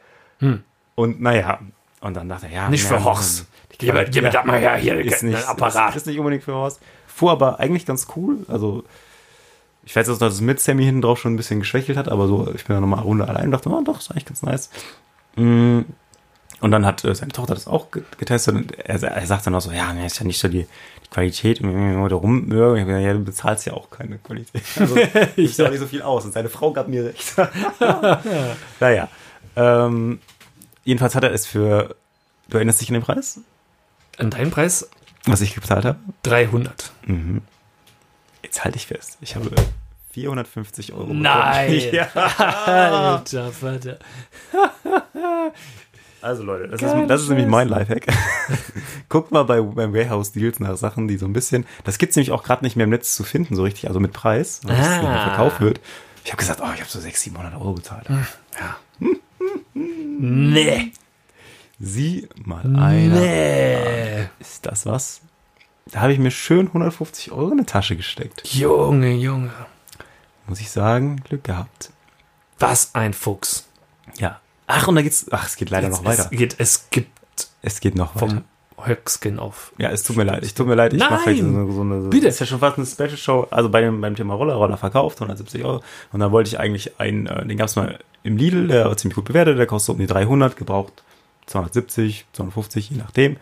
[0.94, 1.60] Und naja,
[2.00, 2.70] und dann dachte er, ja, Hm.
[2.72, 3.46] Nicht ja, für Horst.
[3.78, 5.90] Gib mir- das mal her, hier, ist ein nicht, Apparat.
[5.90, 6.80] Ist, ist nicht unbedingt für Horst.
[7.14, 8.38] Fuhr aber eigentlich ganz cool.
[8.48, 8.82] Also,
[9.84, 12.08] ich weiß jetzt noch, dass es mit Sammy hinten drauf schon ein bisschen geschwächelt hat,
[12.08, 14.24] aber so, ich bin dann nochmal eine Runde allein und dachte, oh, doch, ist eigentlich
[14.24, 14.70] ganz nice.
[15.36, 15.80] Mm.
[16.60, 19.54] Und dann hat äh, seine Tochter das auch ge- getestet und er, er sagt dann
[19.54, 20.66] auch so, ja, nee, ist ja nicht so die,
[21.04, 22.46] die Qualität oder rum.
[22.50, 24.62] Ich hab gesagt, ja, du bezahlst ja auch keine Qualität.
[24.80, 24.96] Also,
[25.36, 26.24] ich ja auch nicht so viel aus.
[26.24, 27.34] Und seine Frau gab mir recht.
[28.80, 29.08] naja.
[29.56, 30.20] Ähm,
[30.84, 31.94] jedenfalls hat er es für,
[32.48, 33.40] du erinnerst dich an den Preis?
[34.16, 34.88] An deinen Preis
[35.26, 35.98] Was ich gezahlt habe?
[36.24, 36.92] 300.
[38.42, 39.18] Jetzt halte ich fest.
[39.20, 39.50] Ich habe
[40.12, 41.12] 450 Euro.
[41.14, 41.70] Nein.
[41.92, 42.08] Ja.
[42.12, 43.98] Alter Vater.
[46.22, 48.06] Also Leute, das, ist, das ist nämlich mein Lifehack.
[49.10, 52.30] Guckt mal bei, beim Warehouse Deals nach Sachen, die so ein bisschen, das gibt's nämlich
[52.32, 54.92] auch gerade nicht mehr im Netz zu finden, so richtig, also mit Preis, was Ah.
[55.00, 55.80] nicht mehr verkauft wird.
[56.24, 58.06] Ich habe gesagt, oh, ich habe so 600, 700 Euro bezahlt.
[59.74, 60.92] Nee.
[61.80, 63.20] Sieh mal einer.
[63.20, 64.28] Nee.
[64.38, 65.20] Ist das was?
[65.90, 68.46] Da habe ich mir schön 150 Euro in eine Tasche gesteckt.
[68.46, 69.50] Junge, Junge.
[70.46, 71.90] Muss ich sagen, Glück gehabt.
[72.58, 73.68] Was ein Fuchs.
[74.18, 74.40] Ja.
[74.66, 76.28] Ach, und da geht's, ach, es geht leider noch weiter.
[76.30, 78.28] Es, geht, es gibt Es geht noch weiter.
[78.28, 78.44] vom
[78.86, 79.72] Höckskin auf.
[79.78, 80.44] Ja, es tut mir leid.
[80.44, 80.92] Ich tut mir leid.
[80.94, 82.28] Ich mache vielleicht so eine, so eine Bitte.
[82.28, 83.46] Ist ja schon fast eine Special Show.
[83.50, 85.82] Also bei dem, beim Thema Roller, Roller verkauft, 170 Euro.
[86.12, 89.16] Und dann wollte ich eigentlich einen, äh, den gab's mal im Lidl, der war ziemlich
[89.16, 91.02] gut bewertet, der kostet um die 300, gebraucht
[91.46, 93.36] 270, 250, je nachdem.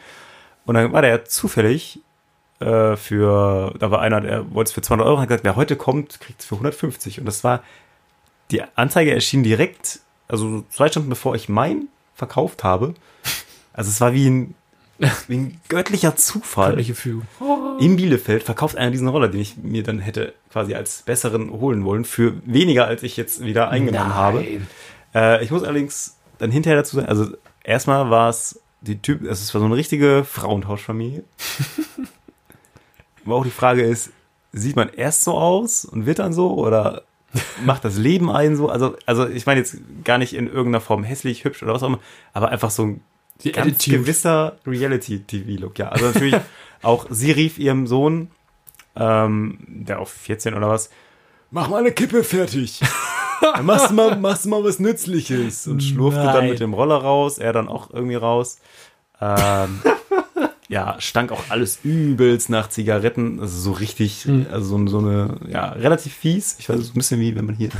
[0.64, 2.00] Und dann war der zufällig
[2.62, 5.76] äh, für, da war einer, der wollte es für 200 Euro, hat gesagt, wer heute
[5.76, 7.18] kommt, kriegt es für 150.
[7.18, 7.62] Und das war,
[8.50, 12.94] die Anzeige erschien direkt, also zwei Stunden bevor ich mein verkauft habe.
[13.72, 14.54] Also es war wie ein,
[15.28, 16.70] wie ein göttlicher Zufall.
[16.70, 17.26] Göttliche Fügung.
[17.80, 21.84] In Bielefeld verkauft einer diesen Roller, den ich mir dann hätte quasi als besseren holen
[21.84, 24.38] wollen, für weniger, als ich jetzt wieder eingenommen habe.
[24.38, 24.66] Nein.
[25.14, 27.28] Äh, ich muss allerdings dann hinterher dazu sagen, also
[27.64, 31.24] erstmal war es die Typ, also es war so eine richtige Frauentauschfamilie.
[33.24, 34.10] Aber auch die Frage ist,
[34.52, 37.02] sieht man erst so aus und wird dann so oder
[37.64, 38.68] macht das Leben einen so?
[38.68, 41.88] Also, also ich meine jetzt gar nicht in irgendeiner Form hässlich, hübsch oder was auch
[41.88, 42.00] immer,
[42.32, 43.00] aber einfach so ein
[43.44, 43.98] Die ganz Attitude.
[43.98, 45.88] gewisser Reality-TV-Look, ja.
[45.88, 46.36] Also natürlich
[46.82, 48.30] auch, sie rief ihrem Sohn,
[48.96, 50.90] ähm, der auf 14 oder was,
[51.50, 52.80] mach mal eine Kippe fertig.
[53.54, 55.66] Dann machst du mal, machst du mal was Nützliches.
[55.66, 56.50] Und schlurfte dann Nein.
[56.50, 58.58] mit dem Roller raus, er dann auch irgendwie raus.
[59.20, 59.82] Ähm,
[60.68, 63.40] ja, stank auch alles übelst nach Zigaretten.
[63.40, 66.56] Also so richtig, also so, so eine, ja, relativ fies.
[66.58, 67.70] Ich weiß, so ein bisschen wie wenn man hier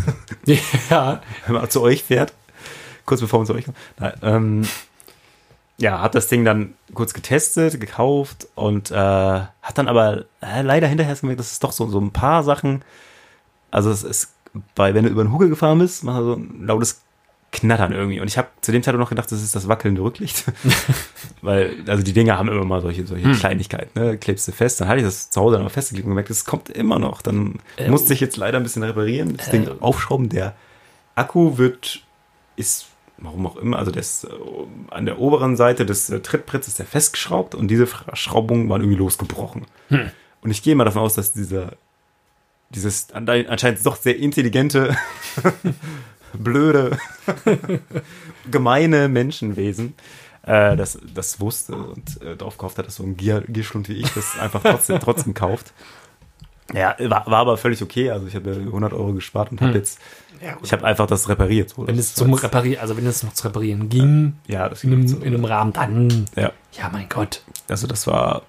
[0.91, 1.23] Ja.
[1.47, 2.33] wenn man zu euch fährt,
[3.07, 3.77] kurz bevor man zu euch kommt.
[3.99, 4.63] Nein, ähm,
[5.79, 10.87] ja, hat das Ding dann kurz getestet, gekauft und äh, hat dann aber äh, leider
[10.87, 12.85] hinterher gemerkt, dass es doch so, so ein paar Sachen,
[13.71, 14.32] also es ist
[14.75, 17.03] bei, wenn du über den Huckel gefahren bist, macht er so ein lautes
[17.53, 18.21] Knattern irgendwie.
[18.21, 20.45] Und ich habe zu dem Zeitpunkt noch gedacht, das ist das wackelnde Rücklicht.
[21.43, 24.17] Weil, also die Dinger haben immer mal solche, solche Kleinigkeiten, ne?
[24.17, 26.45] Klebst du fest, dann hatte ich das zu Hause dann mal festgeklebt und gemerkt, es
[26.45, 27.21] kommt immer noch.
[27.21, 30.29] Dann Äh, musste ich jetzt leider ein bisschen reparieren, das Ding äh, aufschrauben.
[30.31, 30.55] Der
[31.15, 32.03] Akku wird,
[32.57, 32.87] ist,
[33.19, 34.29] warum auch immer, also das, äh,
[34.91, 38.99] an der oberen Seite des äh, Trittbretts ist der festgeschraubt und diese Verschraubungen waren irgendwie
[38.99, 39.67] losgebrochen.
[40.41, 41.75] Und ich gehe mal davon aus, dass dieser,
[42.75, 44.97] dieses anscheinend doch sehr intelligente,
[46.33, 46.99] blöde,
[48.51, 49.95] gemeine Menschenwesen
[50.43, 53.95] äh, das, das wusste und äh, drauf gehofft hat, dass so ein Gier, Gierschlund wie
[53.95, 55.73] ich das einfach trotzdem, trotzdem kauft.
[56.73, 58.11] Ja, war, war aber völlig okay.
[58.11, 59.99] Also ich habe ja 100 Euro gespart und habe jetzt,
[60.41, 61.71] Ja, ich habe einfach das repariert.
[61.71, 61.87] So.
[61.87, 64.99] Wenn es zum Reparieren, also wenn es noch zu reparieren ging, ja, das in ging
[65.01, 65.17] einem, so.
[65.19, 67.43] in einem Rahmen, dann, Ja, ja, mein Gott.
[67.69, 68.43] also das war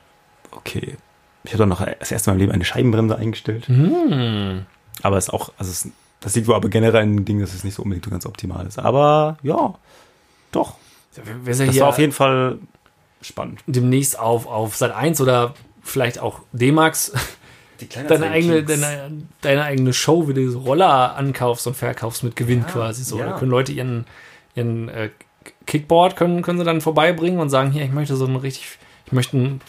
[0.52, 0.96] okay.
[1.44, 3.68] Ich habe dann noch das erste Mal im Leben eine Scheibenbremse eingestellt.
[3.68, 4.66] Hm.
[5.02, 7.64] Aber es ist auch, also es, das liegt wohl aber generell ein Ding, dass es
[7.64, 8.80] nicht so unbedingt so ganz optimal ist.
[8.80, 9.76] Aber ja,
[10.52, 10.76] doch.
[11.44, 12.60] Wir sind Das war auf jeden Fall
[13.22, 13.62] spannend.
[13.68, 15.54] demnächst auf, auf Sat 1 oder
[15.84, 17.12] vielleicht auch D-Max
[18.08, 22.66] deine eigene, deine, deine eigene Show, wie du so Roller ankaufst und verkaufst mit Gewinn
[22.66, 23.04] quasi.
[23.04, 23.20] So.
[23.20, 23.28] ja.
[23.28, 24.06] Da können Leute ihren,
[24.56, 25.10] ihren äh,
[25.66, 29.12] Kickboard können, können sie dann vorbeibringen und sagen, hier, ich möchte so ein richtig, ich
[29.12, 29.62] möchte ein,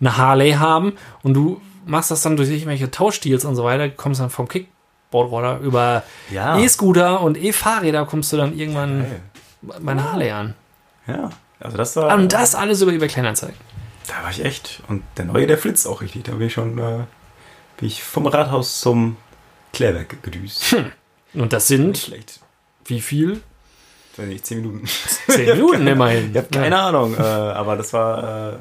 [0.00, 4.20] eine Harley haben und du machst das dann durch irgendwelche Tauschdeals und so weiter, kommst
[4.20, 6.58] dann vom Kickboard-Roller über Ja.
[6.58, 9.06] E-Scooter und E-Fahrräder kommst du dann irgendwann
[9.62, 10.54] bei einer Harley an.
[11.06, 11.30] Ja,
[11.60, 12.14] also das war.
[12.16, 13.56] Und das alles über eBay Kleinanzeigen.
[14.08, 14.82] Da war ich echt.
[14.88, 16.24] Und der neue, der flitzt auch richtig.
[16.24, 17.04] Da bin ich schon, äh,
[17.76, 19.16] bin ich vom Rathaus zum
[19.72, 20.76] Klärwerk gedüst.
[21.34, 22.40] Und das sind, schlecht.
[22.84, 23.40] wie viel?
[24.16, 24.86] Weiß nicht, zehn Minuten.
[25.28, 26.30] Zehn Minuten immerhin.
[26.30, 28.52] Ich habe keine Ahnung, äh, aber das war.
[28.54, 28.56] Äh,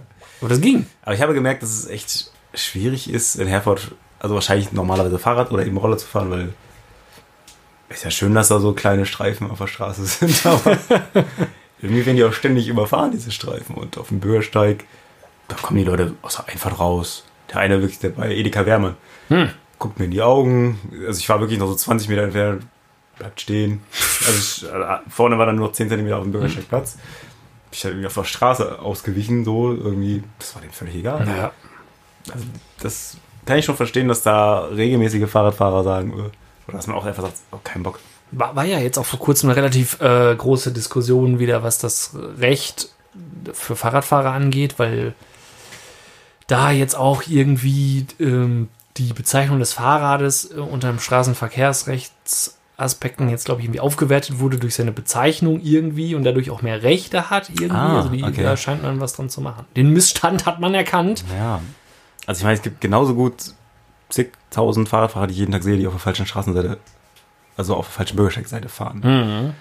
[0.45, 0.86] Aber das ging.
[1.01, 5.51] aber ich habe gemerkt, dass es echt schwierig ist, in Herford, also wahrscheinlich normalerweise Fahrrad
[5.51, 6.53] oder eben Roller zu fahren, weil
[7.89, 10.77] ist ja schön, dass da so kleine Streifen auf der Straße sind, aber
[11.81, 13.75] irgendwie werden die auch ständig überfahren, diese Streifen.
[13.75, 14.84] Und auf dem Bürgersteig,
[15.47, 17.23] da kommen die Leute aus der Einfahrt raus.
[17.51, 18.97] Der eine wirklich der bei Edeka Wärme.
[19.29, 19.49] Hm.
[19.79, 20.79] Guckt mir in die Augen.
[21.08, 22.67] Also ich war wirklich noch so 20 Meter entfernt,
[23.17, 23.81] bleibt stehen.
[24.27, 26.99] Also ich, äh, vorne war dann nur noch 10 Zentimeter auf dem Bürgersteig Platz.
[27.75, 30.23] Ich habe irgendwie auf der Straße ausgewichen, so irgendwie.
[30.39, 31.25] Das war dem völlig egal.
[31.25, 31.51] Naja.
[32.31, 32.45] Also
[32.79, 36.21] das kann ich schon verstehen, dass da regelmäßige Fahrradfahrer sagen, äh,
[36.67, 37.99] oder dass man auch einfach sagt, oh, kein Bock.
[38.31, 42.11] War, war ja jetzt auch vor kurzem eine relativ äh, große Diskussion wieder, was das
[42.39, 42.89] Recht
[43.53, 45.13] für Fahrradfahrer angeht, weil
[46.47, 50.99] da jetzt auch irgendwie ähm, die Bezeichnung des Fahrrades äh, unter dem
[52.75, 56.83] Straßenverkehrsrechtsaspekten jetzt, glaube ich, irgendwie aufgewertet wurde durch seine Bezeichnung irgendwie und dadurch auch mehr
[56.83, 57.71] Rechte hat irgendwie.
[57.71, 58.43] Ah, also die, okay.
[58.43, 59.65] da scheint man was dran zu machen.
[59.75, 61.23] Den Missstand hat man erkannt.
[61.38, 61.61] Ja.
[62.25, 63.53] Also ich meine, es gibt genauso gut
[64.09, 66.77] zigtausend Fahrradfahrer, die ich jeden Tag sehe, die auf der falschen Straßenseite,
[67.57, 69.53] also auf der falschen Bürgersteigseite fahren.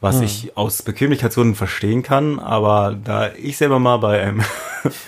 [0.00, 4.42] Was ich aus Bequemlichkeitsgründen verstehen kann, aber da ich selber mal bei einem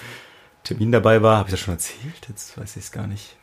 [0.65, 2.29] Termin dabei war, habe ich das schon erzählt?
[2.29, 3.37] Jetzt weiß ich es gar nicht.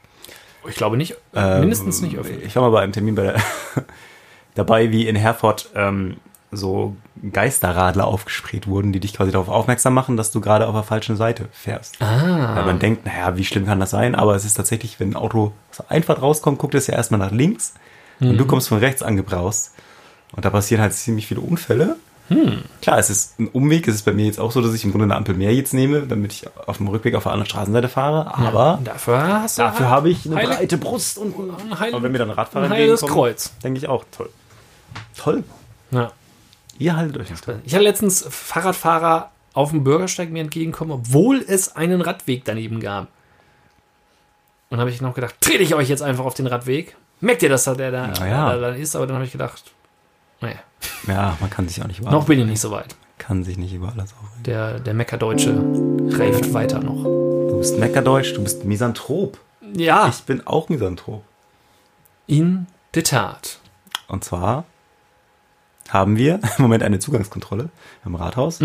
[0.68, 2.46] Ich glaube nicht, Ähm, mindestens nicht öffentlich.
[2.46, 3.36] Ich war mal bei einem Termin bei der,
[4.56, 6.18] dabei, wie in Herford ähm,
[6.52, 6.96] so
[7.32, 11.16] Geisterradler aufgespräht wurden, die dich quasi darauf aufmerksam machen, dass du gerade auf der falschen
[11.16, 12.02] Seite fährst.
[12.02, 12.56] Ah.
[12.56, 14.16] Weil man denkt, naja, wie schlimm kann das sein?
[14.16, 17.32] Aber es ist tatsächlich, wenn ein Auto der Einfahrt rauskommt, guckt es ja erstmal nach
[17.32, 17.74] links
[18.20, 18.38] und Mhm.
[18.38, 19.74] du kommst von rechts angebraust.
[20.36, 21.96] Und da passieren halt ziemlich viele Unfälle.
[22.30, 22.64] Hm.
[22.82, 23.88] Klar, es ist ein Umweg.
[23.88, 25.74] Es ist bei mir jetzt auch so, dass ich im Grunde eine Ampel mehr jetzt
[25.74, 28.34] nehme, damit ich auf dem Rückweg auf der anderen Straßenseite fahre.
[28.36, 32.04] Aber Dafür hast du dafür habe ich eine Heilig- breite Brust und ein, heil, aber
[32.04, 33.52] wenn mir dann ein Radfahrer ein heiles entgegenkommt, Kreuz.
[33.64, 34.30] denke ich auch, toll.
[35.18, 35.44] Toll.
[35.92, 36.12] Ja.
[36.78, 37.62] Ihr haltet euch nicht dran.
[37.66, 43.08] Ich hatte letztens Fahrradfahrer auf dem Bürgersteig mir entgegenkommen, obwohl es einen Radweg daneben gab.
[44.70, 46.96] Und habe ich noch gedacht, trete ich euch jetzt einfach auf den Radweg?
[47.22, 48.54] Merkt ihr, dass da der da, ja.
[48.54, 48.96] da, da ist?
[48.96, 49.64] Aber dann habe ich gedacht,
[50.42, 50.56] naja,
[51.08, 52.96] Ja, man kann sich auch nicht überall, noch bin ich nicht so weit.
[53.18, 54.44] kann sich nicht über alles aufregen.
[54.44, 55.52] Der, der Meckerdeutsche
[56.18, 57.04] reift weiter noch.
[57.04, 59.38] Du bist Meckerdeutsch, du bist Misanthrop.
[59.74, 61.24] Ja, Ich bin auch Misanthrop.
[62.28, 63.60] in der Tat.
[64.08, 64.66] Und zwar
[65.90, 67.70] haben wir im Moment eine Zugangskontrolle
[68.06, 68.60] im Rathaus.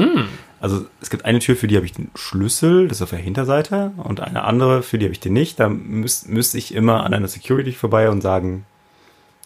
[0.60, 3.18] Also es gibt eine Tür, für die habe ich den Schlüssel, das ist auf der
[3.18, 5.58] Hinterseite, und eine andere, für die habe ich den nicht.
[5.60, 8.64] Da müß- müsste ich immer an einer Security vorbei und sagen,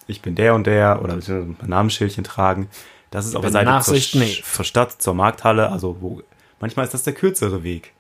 [0.09, 2.69] ich bin der und der oder ein Namensschildchen tragen.
[3.11, 4.25] Das ist auf der Seite zur, Nachsicht, nee.
[4.25, 6.23] Sch- zur Stadt, zur Markthalle, also wo
[6.61, 7.93] manchmal ist das der kürzere Weg.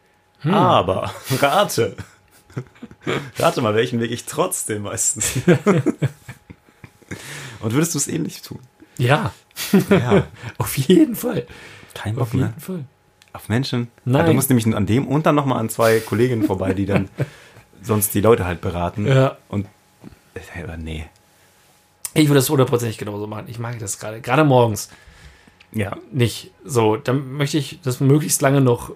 [0.44, 1.97] Aber rate.
[3.38, 5.35] rate mal, welchen Weg ich trotzdem meistens.
[7.61, 8.59] und würdest du es ähnlich tun?
[8.99, 9.33] Ja,
[9.90, 10.25] Ja.
[10.59, 11.47] auf jeden Fall.
[11.94, 12.47] Kein Auf Bock, ne?
[12.49, 12.85] jeden Fall.
[13.33, 13.88] Auf Menschen?
[14.05, 14.21] Nein.
[14.23, 17.09] Ja, du musst nämlich an dem und dann nochmal an zwei Kolleginnen vorbei, die dann
[17.83, 19.07] sonst die Leute halt beraten.
[19.07, 19.37] Ja.
[19.49, 19.66] Und
[20.35, 21.07] äh, nee.
[22.14, 23.47] Ich würde das hundertprozentig genauso machen.
[23.49, 24.90] Ich mag das gerade, gerade morgens.
[25.73, 25.97] Ja.
[26.12, 26.97] nicht so.
[26.97, 28.92] Dann möchte ich das möglichst lange noch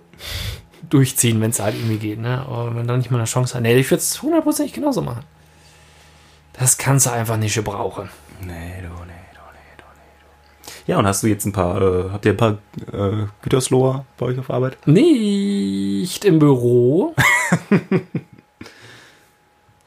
[0.89, 2.19] durchziehen, wenn es halt irgendwie geht.
[2.19, 2.41] Ne?
[2.47, 3.63] Aber wenn du nicht mal eine Chance hast.
[3.63, 5.25] Nee, ich würde es hundertprozentig genauso machen.
[6.55, 8.11] Das kannst du einfach nicht gebrauchen.
[8.41, 10.93] Nee, du, nee, du, nee, du, nee, du.
[10.93, 12.59] Ja, und hast du jetzt ein paar, äh, habt ihr ein paar
[12.93, 14.77] äh, Gütersloher bei euch auf Arbeit?
[14.87, 17.15] Nicht im Büro.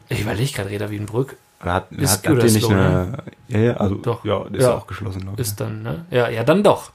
[0.09, 1.37] ich überlege gerade, Reda Wiedenbrück
[1.73, 3.17] hat, Ist hat, ihr nicht eine.
[3.47, 4.23] Ja, ja, also, Doch.
[4.25, 4.75] ja, ist Ja.
[4.75, 5.47] auch geschlossen, glaube ich.
[5.47, 6.05] ist dann, ne?
[6.11, 6.91] Ja, ja, dann doch.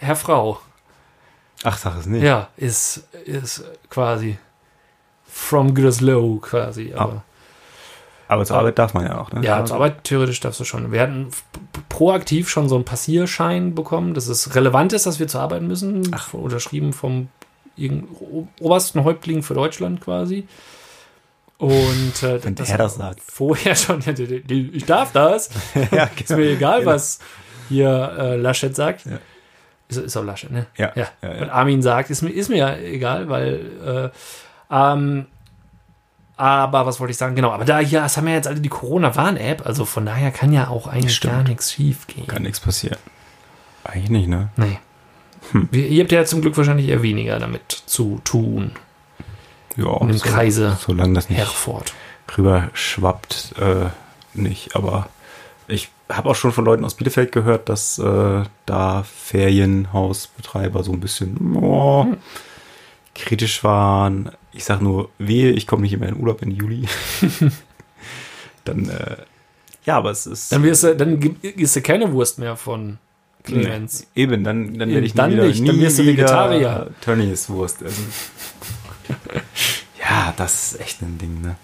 [0.00, 0.60] Herr Frau.
[1.62, 2.22] Ach, sag es nicht.
[2.22, 4.38] Ja, ist, ist quasi
[5.26, 6.92] from Gütersloh quasi.
[6.94, 7.22] Aber
[8.28, 9.42] Aber zur Arbeit darf man ja auch, ne?
[9.44, 10.92] Ja, zur Arbeit theoretisch darfst du schon.
[10.92, 11.28] Wir hatten
[11.88, 16.02] proaktiv schon so einen Passierschein bekommen, dass es relevant ist, dass wir zur Arbeit müssen.
[16.12, 16.32] Ach.
[16.34, 17.28] Unterschrieben vom
[18.60, 20.46] obersten Häuptling für Deutschland quasi.
[21.58, 23.20] Und äh, Wenn der das sagt.
[23.20, 25.50] Vorher schon, ja, ich darf das.
[25.92, 26.92] ja, Ist mir egal, Genau.
[26.92, 27.20] was
[27.68, 29.06] hier äh, Laschet sagt.
[29.06, 29.18] Ja.
[29.88, 30.66] Ist, ist auch Laschet, ne?
[30.76, 31.08] Ja, ja.
[31.22, 31.42] ja, ja.
[31.42, 34.10] Und Armin sagt, ist mir, ist mir ja egal, weil.
[34.70, 35.26] Äh, ähm,
[36.36, 37.36] aber was wollte ich sagen?
[37.36, 40.52] Genau, aber da hier, das haben ja jetzt alle die Corona-Warn-App, also von daher kann
[40.52, 41.32] ja auch eigentlich Stimmt.
[41.32, 42.26] gar nichts schief gehen.
[42.26, 42.98] Kann nichts passieren.
[43.84, 44.48] Eigentlich nicht, ne?
[44.56, 44.80] Nee.
[45.52, 45.68] Hm.
[45.70, 48.72] Ihr habt ja zum Glück wahrscheinlich eher weniger damit zu tun.
[49.76, 51.92] Ja, In dem Kreise Solange das nicht Herford.
[52.36, 53.86] rüber schwappt, äh,
[54.34, 54.76] nicht.
[54.76, 55.08] Aber
[55.66, 61.00] ich habe auch schon von Leuten aus Bielefeld gehört, dass äh, da Ferienhausbetreiber so ein
[61.00, 62.06] bisschen oh,
[63.14, 64.30] kritisch waren.
[64.52, 66.86] Ich sag nur, wehe, ich komme nicht mehr in Urlaub im Juli.
[68.64, 69.16] Dann, äh,
[69.84, 70.52] ja, aber es ist.
[70.52, 72.98] Dann, wirst du, dann isst du keine Wurst mehr von
[73.42, 74.06] Clemens.
[74.14, 76.90] Nee, eben, dann, dann werde ich Dann wieder, nicht, dann wirst du Vegetarier.
[77.02, 78.10] Tönnies Wurst essen.
[80.00, 81.56] ja, das ist echt ein Ding, ne?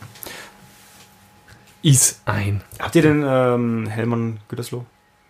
[1.82, 2.62] Is ein.
[2.78, 4.84] Habt ihr denn ähm, Hellmann Gütersloh?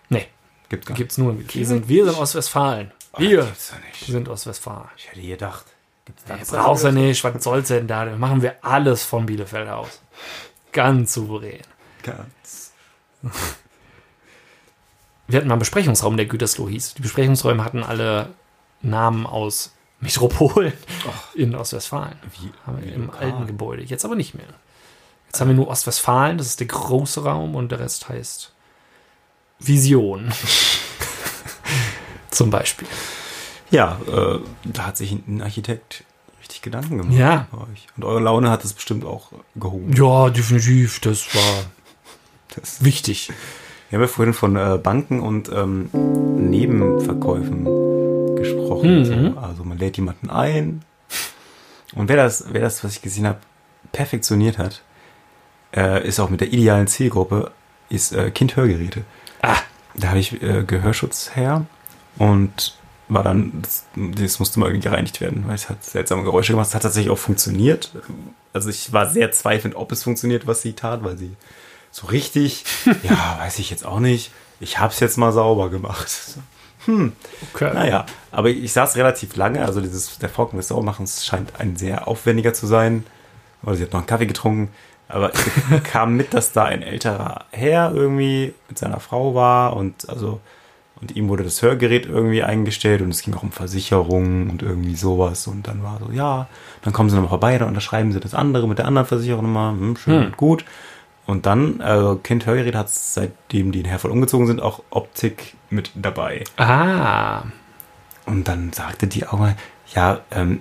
[0.09, 0.27] Nee,
[0.69, 1.37] Gibt's gar gibt's nur.
[1.39, 2.93] Wir sind, wir sind Ostwestfalen.
[3.17, 4.07] Wir Gibt's ja nicht.
[4.07, 4.89] sind Ostwestfalen.
[4.97, 5.67] Ich hätte gedacht.
[6.05, 8.05] Gibt's da Jetzt brauchst du nicht, was soll's denn da?
[8.05, 10.01] Dann machen wir alles von Bielefeld aus.
[10.73, 11.61] Ganz souverän.
[12.03, 12.73] Ganz.
[15.29, 16.95] Wir hatten mal einen Besprechungsraum, der Gütersloh hieß.
[16.95, 18.31] Die Besprechungsräume hatten alle
[18.83, 20.73] Namen aus Metropolen
[21.35, 22.17] in Ostwestfalen.
[22.39, 23.25] Wie, Haben wir Im lokal.
[23.25, 23.83] alten Gebäude.
[23.83, 24.47] Jetzt aber nicht mehr.
[25.27, 28.53] Jetzt haben wir nur Ostwestfalen, das ist der große Raum und der Rest heißt
[29.61, 30.33] Vision.
[32.31, 32.89] Zum Beispiel.
[33.71, 36.05] Ja, äh, da hat sich ein Architekt
[36.41, 37.15] richtig Gedanken gemacht.
[37.17, 37.47] Ja.
[37.97, 39.93] Und eure Laune hat es bestimmt auch gehoben.
[39.95, 41.01] Ja, definitiv.
[41.01, 41.65] Das war
[42.57, 43.31] Das, wichtig.
[43.91, 45.91] wir haben ja vorhin von äh, Banken und ähm,
[46.51, 47.65] Nebenverkäufen
[48.43, 48.99] gesprochen.
[49.01, 49.05] Mhm.
[49.35, 50.83] So, also man lädt jemanden ein.
[51.95, 53.39] Und wer das, wer das, was ich gesehen habe,
[53.93, 54.83] perfektioniert hat,
[55.75, 57.51] äh, ist auch mit der idealen Zielgruppe,
[57.89, 59.03] ist äh, Kind-Hörgeräte.
[59.43, 59.57] Ah,
[59.97, 61.67] Da habe ich äh, Gehörschutz her
[62.17, 62.77] und
[63.09, 66.69] war dann, das, das musste mal irgendwie gereinigt werden, weil es hat seltsame Geräusche gemacht.
[66.69, 67.91] Es hat tatsächlich auch funktioniert.
[68.53, 71.35] Also ich war sehr zweifelnd, ob es funktioniert, was sie tat, weil sie
[71.91, 72.65] so richtig,
[73.03, 74.31] ja, weiß ich jetzt auch nicht.
[74.61, 76.09] Ich habe es jetzt mal sauber gemacht.
[76.87, 77.71] Okay.
[77.75, 82.09] Naja, aber ich saß relativ lange, also dieses, der Vorgang des Saubermachens scheint ein sehr
[82.09, 83.05] aufwendiger zu sein.
[83.63, 84.71] Oder sie hat noch einen Kaffee getrunken.
[85.09, 85.45] Aber es
[85.85, 90.41] kam mit, dass da ein älterer Herr irgendwie mit seiner Frau war und also
[91.01, 94.95] und ihm wurde das Hörgerät irgendwie eingestellt und es ging auch um Versicherungen und irgendwie
[94.95, 96.47] sowas und dann war so, ja,
[96.83, 99.73] dann kommen sie nochmal vorbei, dann unterschreiben sie das andere mit der anderen Versicherung nochmal,
[99.73, 100.27] hm, schön Hm.
[100.27, 100.65] und gut.
[101.27, 105.91] Und dann, also Kind Hörgerät hat seitdem die in Herford umgezogen sind, auch Optik mit
[105.95, 106.45] dabei.
[106.57, 107.45] Ah.
[108.27, 109.57] Und dann sagte die auch mal,
[109.95, 110.61] ja, ähm,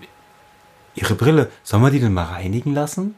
[0.95, 3.15] ihre Brille, sollen wir die denn mal reinigen lassen?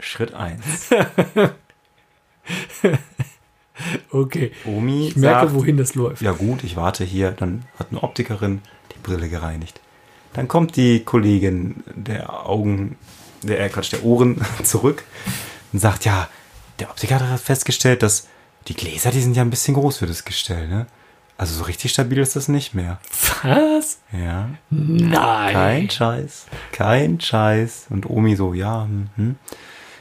[0.00, 0.90] Schritt 1.
[4.10, 4.52] Okay.
[4.66, 6.20] Omi Ich merke, sagt, wohin das läuft.
[6.20, 7.30] ja gut, ich warte hier.
[7.32, 8.60] Dann hat eine Optikerin
[8.92, 9.80] die Brille gereinigt.
[10.32, 12.96] Dann kommt die Kollegin der Augen,
[13.42, 15.04] der, äh, Quatsch, der Ohren zurück
[15.72, 16.28] und sagt, ja,
[16.78, 18.28] der Optiker hat festgestellt, dass
[18.68, 20.86] die Gläser, die sind ja ein bisschen groß für das Gestell, ne?
[21.36, 23.00] Also so richtig stabil ist das nicht mehr.
[23.42, 23.98] Was?
[24.12, 24.50] Ja.
[24.68, 25.52] Nein.
[25.54, 26.46] Kein Scheiß.
[26.70, 27.86] Kein Scheiß.
[27.88, 29.36] Und Omi so, ja, hm, hm.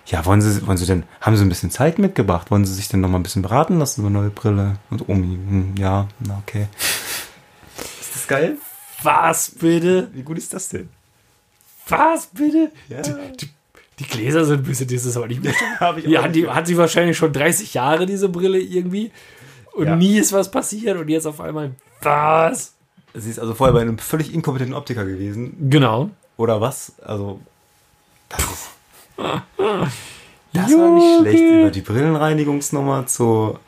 [0.05, 2.51] Ja, wollen Sie, wollen Sie denn, haben Sie ein bisschen Zeit mitgebracht?
[2.51, 4.79] Wollen Sie sich denn noch mal ein bisschen beraten lassen über eine neue Brille?
[4.89, 6.67] Und Omi, hm, ja, na okay.
[8.01, 8.57] Ist das geil?
[9.03, 10.09] Was bitte?
[10.13, 10.89] Wie gut ist das denn?
[11.87, 12.71] Was bitte?
[12.89, 13.01] Ja.
[13.01, 13.49] Die, die,
[13.99, 15.53] die Gläser sind ein bisschen, ist aber nicht mehr.
[15.97, 19.11] Ich Die hat, sie wahrscheinlich schon 30 Jahre, diese Brille irgendwie.
[19.73, 19.95] Und Ja.
[19.95, 21.71] nie ist was passiert und jetzt auf einmal,
[22.01, 22.73] was?
[23.13, 25.69] Sie ist also vorher bei einem völlig inkompetenten Optiker gewesen.
[25.69, 26.09] Genau.
[26.37, 26.93] Oder was?
[27.03, 27.39] Also,
[28.29, 28.69] das ist.
[30.51, 31.43] Das war nicht schlecht.
[31.43, 33.59] Über die Brillenreinigungsnummer zu.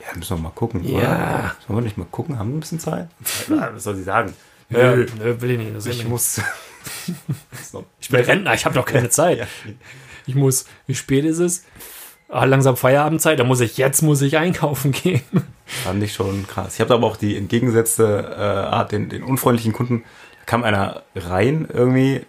[0.00, 0.82] Ja, müssen wir mal gucken.
[0.82, 0.98] Ja.
[0.98, 1.56] Oder?
[1.66, 2.36] Sollen wir nicht mal gucken?
[2.36, 3.08] Haben wir ein bisschen Zeit?
[3.48, 4.34] Was soll sie sagen?
[4.70, 5.86] Nö, nö, will ich nicht.
[5.86, 6.40] Ich, muss.
[8.00, 9.38] Ich bin Rentner, ich habe doch keine Zeit.
[9.38, 9.46] Ja.
[10.26, 11.64] Ich muss, wie spät ist es?
[12.28, 15.22] Ah, langsam Feierabendzeit, da muss ich, jetzt muss ich einkaufen gehen.
[15.66, 16.74] Fand ich schon krass.
[16.74, 20.04] Ich habe aber auch die entgegengesetzte äh, Art, den, den unfreundlichen Kunden.
[20.40, 22.24] Da kam einer rein irgendwie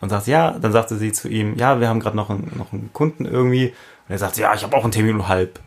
[0.00, 2.72] und sagt, ja, dann sagte sie zu ihm, ja, wir haben gerade noch einen, noch
[2.72, 3.68] einen Kunden irgendwie.
[3.68, 5.60] Und er sagt, ja, ich habe auch einen Termin um halb.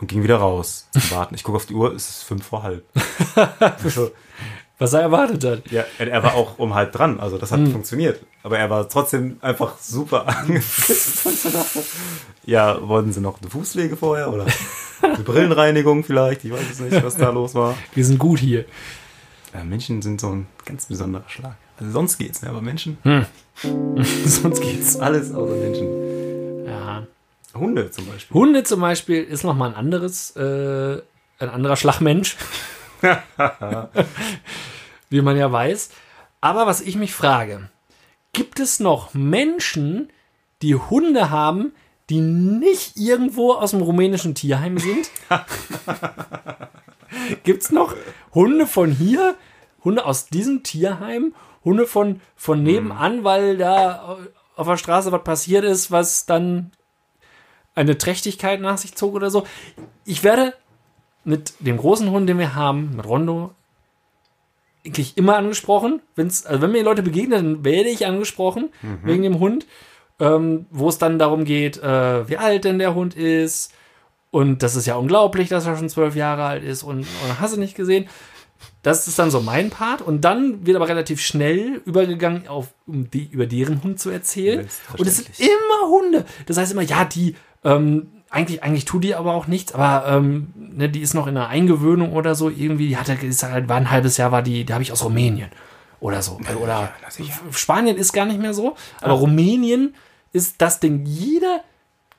[0.00, 1.34] Und ging wieder raus zum Warten.
[1.34, 2.84] Ich gucke auf die Uhr, es ist fünf vor halb.
[3.84, 4.10] also,
[4.80, 5.70] Was er erwartet hat.
[5.70, 8.20] ja, er war auch um halb dran, also das hat funktioniert.
[8.42, 11.28] Aber er war trotzdem einfach super angepisst.
[12.46, 14.46] Ja, wollten sie noch eine Fußpflege vorher oder
[15.02, 16.44] eine Brillenreinigung vielleicht?
[16.44, 17.76] Ich weiß es nicht, was da los war.
[17.94, 18.64] Wir sind gut hier.
[19.52, 21.56] Ja, Menschen sind so ein ganz besonderer Schlag.
[21.78, 22.48] Also sonst geht's, ne?
[22.50, 22.98] aber Menschen,
[24.24, 24.96] Sonst geht's.
[24.98, 26.64] alles außer Menschen.
[26.66, 27.06] Ja.
[27.54, 28.34] Hunde zum Beispiel.
[28.34, 31.02] Hunde zum Beispiel ist noch mal ein anderes, äh,
[31.38, 32.36] ein anderer Schlagmensch.
[35.10, 35.90] Wie man ja weiß.
[36.40, 37.68] Aber was ich mich frage,
[38.32, 40.10] gibt es noch Menschen,
[40.62, 41.72] die Hunde haben,
[42.08, 45.10] die nicht irgendwo aus dem rumänischen Tierheim sind?
[47.44, 47.94] gibt es noch
[48.34, 49.36] Hunde von hier,
[49.84, 51.34] Hunde aus diesem Tierheim,
[51.64, 54.18] Hunde von, von nebenan, weil da
[54.56, 56.72] auf der Straße was passiert ist, was dann
[57.74, 59.46] eine Trächtigkeit nach sich zog oder so.
[60.04, 60.54] Ich werde
[61.24, 63.50] mit dem großen Hund, den wir haben, mit Rondo,
[64.84, 66.00] eigentlich immer angesprochen.
[66.16, 68.70] Wenn's, also wenn mir Leute begegnen, dann werde ich angesprochen
[69.02, 69.66] wegen dem Hund,
[70.18, 73.72] ähm, wo es dann darum geht, äh, wie alt denn der Hund ist.
[74.30, 77.56] Und das ist ja unglaublich, dass er schon zwölf Jahre alt ist und, und hast
[77.56, 78.08] du nicht gesehen.
[78.82, 80.02] Das ist dann so mein Part.
[80.02, 84.66] Und dann wird aber relativ schnell übergegangen, auf, um die, über deren Hund zu erzählen.
[84.96, 86.24] Und es sind immer Hunde.
[86.46, 90.52] Das heißt immer, ja, die, ähm, eigentlich, eigentlich tut die aber auch nichts, aber ähm,
[90.54, 92.48] ne, die ist noch in einer Eingewöhnung oder so.
[92.48, 95.04] Irgendwie, die hatte, ist halt, war ein halbes Jahr, war die, die habe ich aus
[95.04, 95.50] Rumänien
[95.98, 96.38] oder so.
[96.62, 97.34] Oder na sicher.
[97.50, 99.94] Spanien ist gar nicht mehr so, aber Rumänien
[100.32, 101.04] ist das Ding.
[101.06, 101.64] Jeder,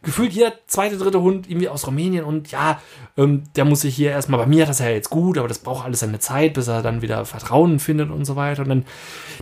[0.03, 2.81] gefühlt jeder zweite, dritte Hund irgendwie aus Rumänien und ja,
[3.15, 5.59] ähm, der muss sich hier erstmal, bei mir hat das ja jetzt gut, aber das
[5.59, 8.63] braucht alles seine Zeit, bis er dann wieder Vertrauen findet und so weiter.
[8.63, 8.85] Und dann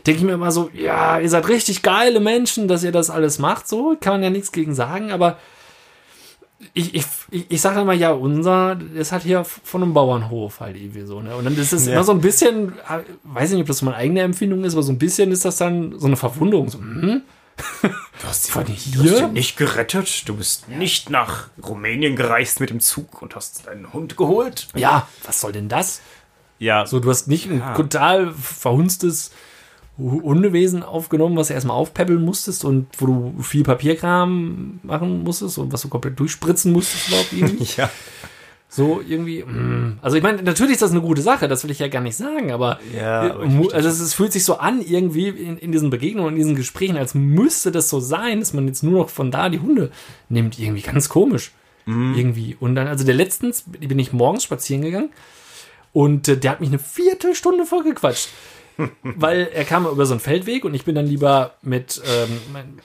[0.05, 3.39] denke ich mir immer so, ja, ihr seid richtig geile Menschen, dass ihr das alles
[3.39, 5.39] macht, so, kann man ja nichts gegen sagen, aber
[6.73, 7.05] ich, ich,
[7.49, 11.35] ich, sage immer, ja, unser ist halt hier von einem Bauernhof halt irgendwie so, ne?
[11.35, 11.93] Und dann ist es Ja.
[11.93, 14.83] immer so ein bisschen, äh, weiß ich nicht, ob das meine eigene Empfindung ist, aber
[14.83, 16.69] so ein bisschen ist das dann so eine Verwunderung.
[16.69, 17.21] So, hm?
[17.81, 19.19] Du hast, die, Von du hast hier?
[19.27, 20.27] ihn nicht gerettet.
[20.29, 24.67] Du bist nicht nach Rumänien gereist mit dem Zug und hast deinen Hund geholt.
[24.75, 26.01] Ja, was soll denn das?
[26.57, 27.73] Ja, So, du hast nicht ein Ja.
[27.73, 29.31] total verhunstes
[29.99, 35.57] Hu- Hundewesen aufgenommen, was du erstmal aufpäppeln musstest und wo du viel Papierkram machen musstest
[35.57, 37.67] und was du komplett durchspritzen musstest, überhaupt irgendwie.
[37.77, 37.89] ja.
[38.71, 39.43] So irgendwie.
[39.43, 39.97] mm.
[40.01, 42.15] Also ich meine, natürlich ist das eine gute Sache, das will ich ja gar nicht
[42.15, 45.71] sagen, aber, Ja, äh, aber also es, es fühlt sich so an irgendwie in, in
[45.71, 49.09] diesen Begegnungen, in diesen Gesprächen, als müsste das so sein, dass man jetzt nur noch
[49.09, 49.89] von da die Hunde
[50.29, 50.59] nimmt.
[50.59, 51.51] Irgendwie ganz komisch.
[51.87, 52.13] Mhm.
[52.15, 52.57] Irgendwie.
[52.59, 55.09] Und dann, also der letztens bin ich morgens spazieren gegangen
[55.91, 58.29] und äh, der hat mich eine Viertelstunde vollgequatscht.
[59.03, 62.39] Weil er kam über so einen Feldweg und ich bin dann lieber mit, ähm,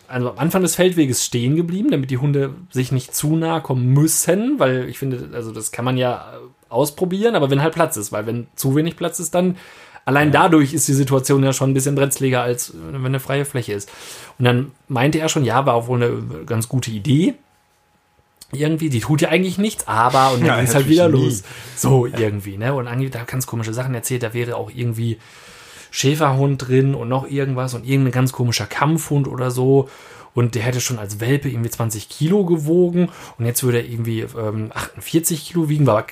[0.08, 3.86] also am Anfang des Feldweges stehen geblieben, damit die Hunde sich nicht zu nahe kommen
[3.92, 6.34] müssen, weil ich finde, also das kann man ja
[6.68, 9.56] ausprobieren, aber wenn halt Platz ist, weil wenn zu wenig Platz ist, dann
[10.04, 13.72] allein dadurch ist die Situation ja schon ein bisschen brenzliger, als wenn eine freie Fläche
[13.72, 13.90] ist.
[14.38, 17.34] Und dann meinte er schon, ja, war auch wohl eine ganz gute Idee.
[18.52, 21.24] Irgendwie, die tut ja eigentlich nichts, aber und dann Ja, es halt wieder nie.
[21.24, 21.42] los.
[21.76, 22.74] So irgendwie, ne?
[22.74, 25.18] Und da hat ganz komische Sachen erzählt, da wäre auch irgendwie
[25.94, 29.88] Schäferhund drin und noch irgendwas und irgendein ganz komischer Kampfhund oder so.
[30.34, 34.22] Und der hätte schon als Welpe irgendwie 20 Kilo gewogen und jetzt würde er irgendwie
[34.22, 36.06] ähm, 48 Kilo wiegen, war aber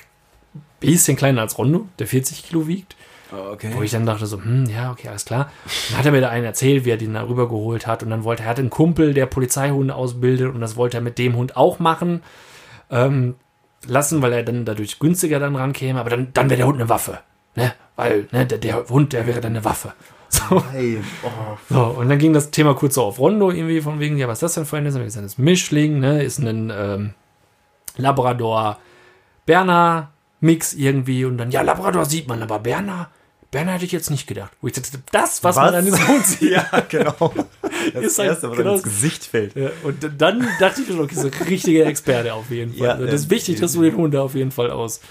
[0.55, 2.95] ein bisschen kleiner als Rondo, der 40 Kilo wiegt.
[3.29, 3.71] Okay.
[3.73, 5.51] Wo ich dann dachte so, hm, ja, okay, alles klar.
[5.89, 8.03] Dann hat er mir da einen erzählt, wie er den da rübergeholt hat.
[8.03, 11.01] Und dann wollte er, er hatte einen Kumpel, der Polizeihunde ausbildet und das wollte er
[11.01, 12.23] mit dem Hund auch machen.
[12.89, 13.35] Ähm,
[13.85, 15.99] lassen, weil er dann dadurch günstiger dann rankäme.
[15.99, 17.19] Aber dann, dann wäre der Hund eine Waffe.
[17.55, 17.73] Ne?
[17.95, 19.93] Weil, ne, der, der Hund, der wäre dann eine Waffe.
[20.33, 20.55] So.
[20.57, 21.57] Oh.
[21.69, 24.37] So, und dann ging das Thema kurz so auf Rondo irgendwie von wegen, ja, was
[24.37, 24.85] ist das denn für ein?
[24.87, 26.23] Ist das ist ein Mischling, ne?
[26.23, 27.13] Ist ein ähm,
[27.97, 28.79] Labrador
[29.45, 33.09] Berner Mix irgendwie und dann, ja, Labrador sieht man, aber Berner,
[33.51, 34.51] Berner hätte ich jetzt nicht gedacht.
[34.59, 36.51] Wo ich dachte, das, was, man an diesem Hund sieht.
[36.51, 37.33] ja, genau.
[37.93, 39.55] Das Ist halt erste, was genau ins das- Gesicht fällt.
[39.55, 42.87] Ja, und dann dachte ich mir schon, okay, so ein richtiger Experte auf jeden Fall.
[42.87, 45.01] Ja, Also das ist wichtig, dass du den Hund da auf jeden Fall aus.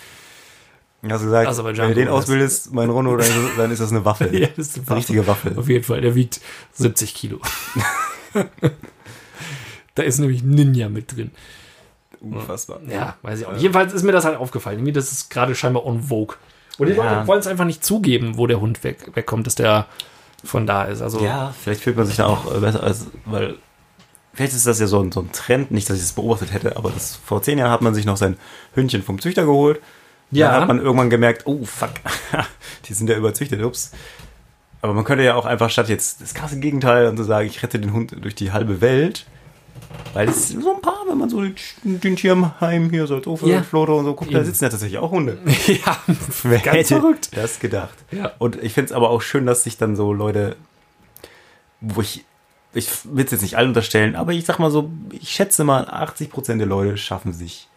[1.10, 4.04] Hast du gesagt, Aserbaidschan wenn du den ausbildest, mein Rondo, dann, dann ist das eine
[4.04, 4.26] Waffe.
[4.32, 5.52] Ja, das ist eine eine richtige Waffe.
[5.56, 6.40] Auf jeden Fall, der wiegt
[6.74, 7.40] 70 Kilo.
[9.94, 11.30] da ist nämlich Ninja mit drin.
[12.20, 12.80] Unfassbar.
[12.88, 13.52] Ja, weiß ich auch.
[13.52, 13.62] nicht.
[13.62, 14.78] Jedenfalls ist mir das halt aufgefallen.
[14.78, 16.36] Irgendwie, das ist gerade scheinbar en vogue.
[16.78, 17.14] Und die Ja.
[17.16, 19.86] Leute wollen es einfach nicht zugeben, wo der Hund weg, wegkommt, dass der
[20.44, 21.02] von da ist.
[21.02, 23.56] Also, Ja, vielleicht fühlt man sich da auch äh, besser als, weil
[24.32, 26.76] vielleicht ist das ja so ein, so ein Trend, nicht, dass ich das beobachtet hätte,
[26.76, 28.36] aber das, vor zehn Jahren hat man sich noch sein
[28.74, 29.80] Hündchen vom Züchter geholt.
[30.32, 30.50] Ja.
[30.52, 31.92] Dann hat man irgendwann gemerkt, oh fuck,
[32.88, 33.92] die sind ja überzüchtet, ups.
[34.80, 37.62] Aber man könnte ja auch einfach statt jetzt das krasse Gegenteil und so sagen, ich
[37.62, 39.26] rette den Hund durch die halbe Welt.
[40.14, 41.42] Weil es so ein paar, wenn man so
[41.84, 43.62] den, Tierheim hier so als Ofe, Ja.
[43.62, 44.46] Floto und so guckt, da Eben.
[44.46, 45.38] sitzen ja tatsächlich auch Hunde.
[45.66, 45.96] ja,
[46.42, 47.30] Wer Ganz hätte verrückt.
[47.36, 47.96] das gedacht?
[48.10, 48.32] Ja.
[48.38, 50.56] Und ich finde es aber auch schön, dass sich dann so Leute,
[51.80, 52.24] wo ich,
[52.74, 55.84] ich will es jetzt nicht allen unterstellen, aber ich sag mal so, ich schätze mal,
[55.88, 57.68] 80% der Leute schaffen sich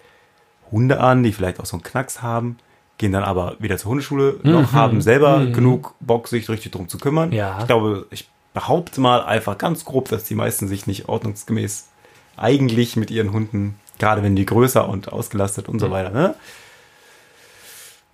[0.72, 2.58] Hunde an, die vielleicht auch so einen Knacks haben,
[2.98, 6.98] gehen dann aber wieder zur Hundeschule, noch haben selber genug Bock, sich richtig drum zu
[6.98, 7.32] kümmern.
[7.32, 7.58] Ja.
[7.60, 11.90] Ich glaube, ich behaupte mal einfach ganz grob, dass die meisten sich nicht ordnungsgemäß
[12.38, 16.36] eigentlich mit ihren Hunden, gerade wenn die größer und ausgelastet und so weiter, ne?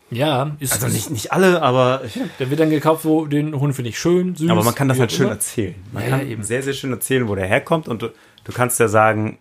[0.09, 2.01] ja, ist Also nicht, nicht alle, aber
[2.39, 4.49] Der wird dann gekauft, wo den Hund finde ich schön, süß.
[4.49, 5.33] Aber man kann das halt schön immer.
[5.35, 5.75] erzählen.
[5.93, 6.43] Man Ja, kann ja, eben.
[6.43, 7.87] sehr, sehr schön erzählen, wo der herkommt.
[7.87, 8.07] Und du,
[8.43, 9.37] du kannst ja sagen,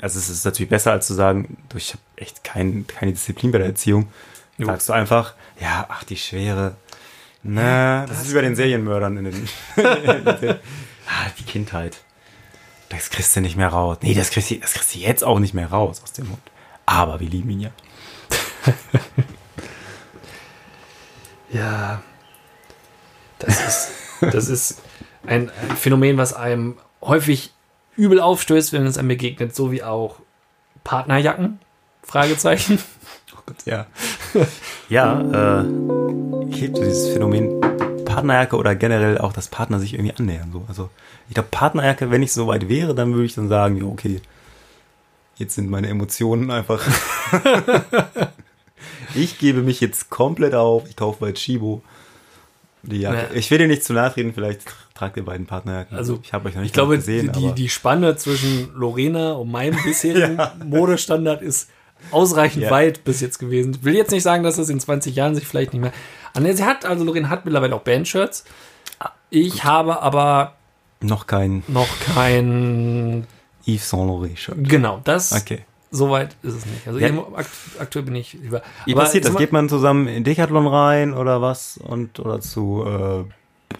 [0.00, 3.52] also es ist natürlich besser, als zu sagen, du, ich habe echt kein, keine Disziplin
[3.52, 4.08] bei der Erziehung.
[4.56, 4.66] Jo.
[4.66, 6.76] Sagst du einfach, ja, ach, die Schwere.
[7.42, 9.48] Na, das ist wie bei den Serienmördern in den.
[9.84, 11.98] ah, die Kindheit.
[12.88, 13.98] Das kriegst du nicht mehr raus.
[14.02, 16.40] Nee, das kriegst, du, das kriegst du jetzt auch nicht mehr raus aus dem Mund.
[16.86, 17.70] Aber wir lieben ihn ja.
[21.50, 22.02] Ja.
[23.38, 23.90] Das ist,
[24.32, 24.82] das ist
[25.26, 27.52] ein, ein Phänomen, was einem häufig
[27.98, 30.16] übel aufstößt, wenn es einem begegnet, so wie auch
[30.84, 31.58] Partnerjacken.
[32.02, 32.78] Fragezeichen.
[33.64, 33.86] Ja.
[34.90, 35.66] Ja, äh,
[36.50, 37.60] ich liebe dieses Phänomen
[38.04, 40.50] Partnerjacke oder generell auch, dass Partner sich irgendwie annähern.
[40.52, 40.64] So.
[40.68, 40.90] Also,
[41.28, 44.20] ich glaube, Partnerjacke, wenn ich so weit wäre, dann würde ich dann sagen, ja, okay,
[45.36, 46.86] jetzt sind meine Emotionen einfach.
[49.14, 50.88] ich gebe mich jetzt komplett auf.
[50.88, 51.82] Ich kaufe bei Chibo
[52.82, 53.28] die Jacke.
[53.30, 53.38] Ja.
[53.38, 54.62] Ich will dir nicht zu nahe treten, vielleicht
[54.98, 55.96] tragt ihr beiden Partnerjacken.
[55.96, 59.32] Also, ich habe euch noch nicht Ich glaube, gesehen, die, aber die Spanne zwischen Lorena
[59.32, 61.70] und meinem bisherigen Modestandard ist
[62.10, 62.70] ausreichend Ja.
[62.70, 63.74] weit bis jetzt gewesen.
[63.74, 65.92] Ich will jetzt nicht sagen, dass das in 20 Jahren sich vielleicht nicht mehr.
[66.34, 68.44] Ah, nee, Sie hat, also Lorena hat mittlerweile auch Bandshirts.
[69.30, 70.54] Ich habe aber
[71.00, 73.26] noch kein noch kein.
[73.66, 74.56] Yves Saint Laurent Shirt.
[74.68, 75.64] Genau, das Okay.
[75.90, 76.86] Soweit ist es nicht.
[76.86, 77.08] Also Ja.
[77.34, 78.62] akt aktuell bin ich lieber.
[78.84, 79.36] Wie passiert das?
[79.36, 81.78] Geht man zusammen in Decathlon rein oder was?
[81.78, 83.24] Und oder zu äh,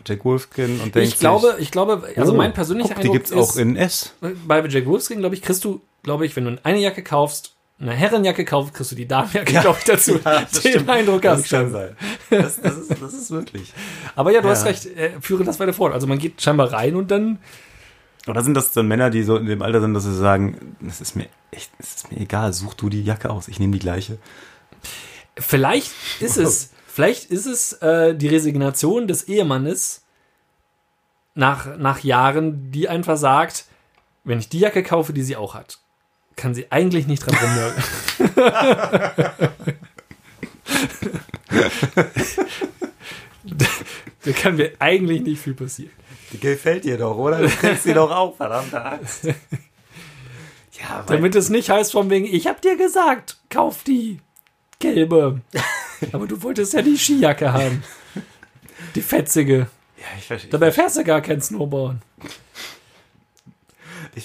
[0.07, 3.17] Jack Wolfskin und denkt ich glaube, ich glaube, also oh, mein persönlicher guck, die Eindruck
[3.17, 4.15] gibt's auch ist, in S.
[4.47, 7.93] bei Jack Wolfskin, glaube ich, kriegst du, glaube ich, wenn du eine Jacke kaufst, eine
[7.93, 10.19] Herrenjacke kaufst, kriegst du die Damenjacke, glaube ich, dazu.
[10.65, 11.71] Den Eindruck habe ich schon.
[11.71, 11.97] sein.
[12.29, 13.73] Das, das, ist, das ist wirklich.
[14.17, 14.55] Aber ja, du Ja.
[14.55, 15.93] hast recht, äh, führe das weiter fort.
[15.95, 17.39] Also man geht scheinbar rein und dann,
[18.27, 21.01] Oder sind das dann Männer, die so in dem Alter sind, dass sie sagen, es
[21.01, 23.79] ist mir echt, es ist mir egal, such du die Jacke aus, ich nehme die
[23.79, 24.19] gleiche.
[25.39, 30.03] vielleicht ist es, vielleicht ist es äh, die Resignation des Ehemannes
[31.37, 33.67] nach, nach Jahren, die einfach sagt,
[34.25, 35.79] wenn ich die Jacke kaufe, die sie auch hat,
[36.35, 37.85] kann sie eigentlich nicht dran rumnörgeln.
[44.25, 45.93] da kann mir eigentlich nicht viel passieren.
[46.33, 47.43] Die gefällt dir doch, oder?
[47.43, 49.29] Du kriegst sie doch auf, verdammte Axt.
[50.81, 54.21] Ja, Damit es nicht heißt von wegen, ich hab dir gesagt, kauf die
[54.79, 55.41] gelbe.
[56.13, 57.83] Aber du wolltest ja die Skijacke haben.
[58.95, 59.67] Die fetzige.
[59.97, 60.51] ja, ich verstehe.
[60.51, 61.97] Dabei fährst du gar kein Snowboard.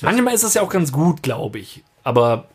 [0.01, 1.83] Manchmal ist das ja auch ganz gut, glaube ich.
[2.03, 2.47] Aber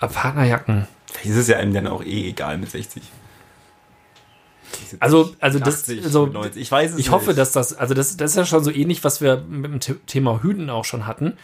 [0.00, 0.86] äh, Partnerjacken.
[1.12, 3.02] Vielleicht ist es ja einem dann auch eh egal mit 60.
[5.00, 7.38] Also, also das, 80, also, 90, ich weiß es ich hoffe, nicht.
[7.38, 9.94] dass das, also das, das ist ja schon so ähnlich, was wir mit dem The-
[10.06, 11.36] Thema Hüten auch schon hatten.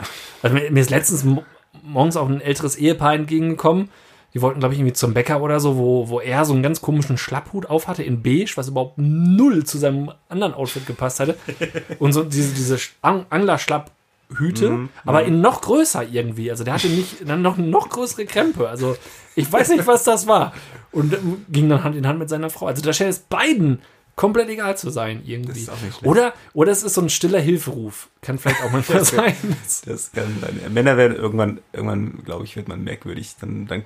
[0.42, 1.44] Also mir, mir ist letztens mo-
[1.82, 3.88] morgens auch ein älteres Ehepaar entgegengekommen.
[4.34, 6.80] Die wollten, glaube ich, irgendwie zum Bäcker oder so, wo, wo er so einen ganz
[6.80, 11.36] komischen Schlapphut aufhatte in beige, was überhaupt null zu seinem anderen Outfit gepasst hatte.
[11.98, 16.50] Und so diese, diese Ang Anglerschlapphüte, aber in noch größer irgendwie.
[16.50, 18.68] Also der hatte nicht, dann noch, noch größere Krempe.
[18.68, 18.96] Also
[19.34, 20.52] ich weiß nicht, was das war.
[20.92, 21.16] Und
[21.48, 22.66] ging dann Hand in Hand mit seiner Frau.
[22.66, 23.80] Also da scheint es beiden
[24.20, 25.60] komplett egal zu sein irgendwie.
[25.60, 28.08] ist auch nicht oder, oder es ist so ein stiller Hilferuf.
[28.20, 29.34] Kann vielleicht auch manchmal sein.
[29.86, 30.60] Das kann sein.
[30.72, 33.36] Männer werden irgendwann, irgendwann, glaube ich, wird man merkwürdig.
[33.40, 33.84] Dann, dann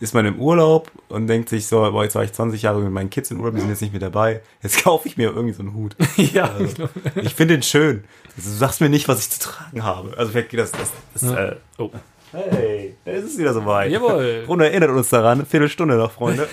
[0.00, 2.92] ist man im Urlaub und denkt sich so, boah, jetzt war ich 20 Jahre mit
[2.92, 4.40] meinen Kids im Urlaub, die sind jetzt nicht mehr dabei.
[4.62, 5.96] Jetzt kaufe ich mir irgendwie so einen Hut.
[6.16, 6.88] ja, Also,
[7.22, 8.04] ich finde den schön.
[8.36, 10.16] Also, du sagst mir nicht, was ich zu tragen habe.
[10.16, 10.72] Also vielleicht geht das.
[10.72, 11.44] das, das Ja.
[11.44, 11.90] äh, Oh.
[12.32, 13.90] hey, es ist wieder soweit.
[13.90, 14.44] Jawohl.
[14.46, 16.48] Und erinnert uns daran, Viertelstunde noch, Freunde.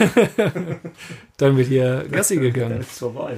[1.37, 2.81] Dann wird hier Gassi gegangen.
[2.81, 3.37] ist vorbei.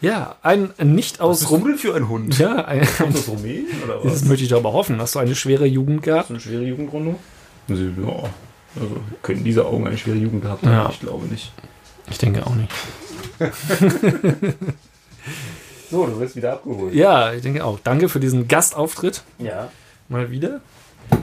[0.00, 2.38] Ja, ein nicht aus Was für ein Hund?
[2.38, 4.98] Ja, ein, Aus Rumänien oder das möchte ich doch aber hoffen.
[5.00, 6.30] Hast du eine schwere Jugend gehabt?
[6.30, 7.16] eine schwere Jugendgründung?
[7.68, 8.30] Also, ja,
[8.78, 10.72] also können diese Augen eine schwere Jugend gehabt haben?
[10.72, 10.90] Ja.
[10.90, 11.52] Ich glaube nicht.
[12.10, 12.72] Ich denke auch nicht.
[15.90, 16.94] So, du wirst wieder abgeholt.
[16.94, 17.80] Ja, ich denke auch.
[17.82, 19.22] Danke für diesen Gastauftritt.
[19.38, 19.70] Ja.
[20.08, 20.60] Mal wieder.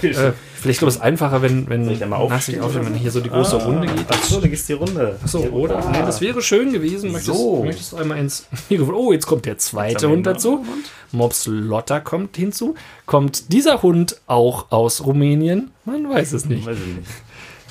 [0.00, 2.62] Äh, vielleicht glaube ich es einfacher, wenn, wenn Soll ich da mal nach sich aufstehen
[2.62, 4.06] aufstehen, wenn hier so die große Runde geht.
[4.08, 5.18] Ach so, du gehst die Runde.
[5.22, 5.84] Achso, oder?
[5.90, 7.10] Nee, das wäre schön gewesen.
[7.10, 7.64] Möchtest, So.
[7.64, 8.94] möchtest du einmal ins Mikrofon?
[8.94, 10.64] Oh, jetzt kommt der zweite Hund dazu.
[11.10, 12.76] Mops Lotta kommt hinzu.
[13.06, 15.72] Kommt dieser Hund auch aus Rumänien?
[15.84, 16.64] Man weiß es nicht.
[16.64, 17.08] Weiß ich nicht.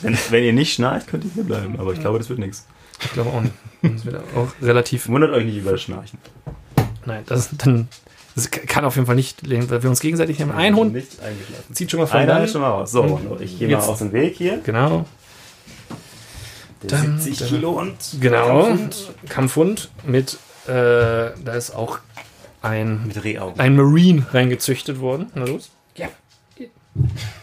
[0.01, 1.79] Wenn, wenn ihr nicht schnarcht, könnt ihr hier bleiben.
[1.79, 2.65] Aber ich glaube, das wird nichts.
[3.05, 3.53] Ich glaube auch nicht.
[3.83, 5.07] Das wird auch relativ.
[5.07, 6.19] Wundert euch nicht über das Schnarchen.
[7.05, 7.87] Nein, das, dann,
[8.37, 10.51] das kann auf jeden Fall nicht, weil wir uns gegenseitig nehmen.
[10.51, 10.95] Ein Hund
[11.73, 12.91] zieht schon mal von Einer schon mal raus.
[12.91, 14.59] So, Und ich gehe mal jetzt- aus dem Weg hier.
[14.63, 15.05] Genau,
[16.83, 17.95] Der Dann- 70 dann- Kilo Hund.
[18.21, 18.63] genau.
[18.65, 19.13] Kampfhund.
[19.27, 20.33] Kampfhund mit,
[20.67, 21.97] äh, da ist auch
[22.61, 23.59] ein, Mit Rehaugen.
[23.59, 25.31] ein Marine reingezüchtet worden.
[25.33, 25.71] Na los.
[25.95, 26.07] Ja.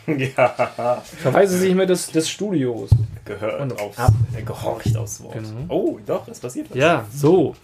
[0.07, 2.91] Ja, Verweise Sie mir des, des Studios.
[3.25, 4.13] gehört Und aufs, ab.
[4.35, 5.35] Er gehorcht aufs Wort.
[5.35, 5.49] Genau.
[5.69, 6.77] Oh, doch, es passiert was.
[6.77, 7.57] Ja, so.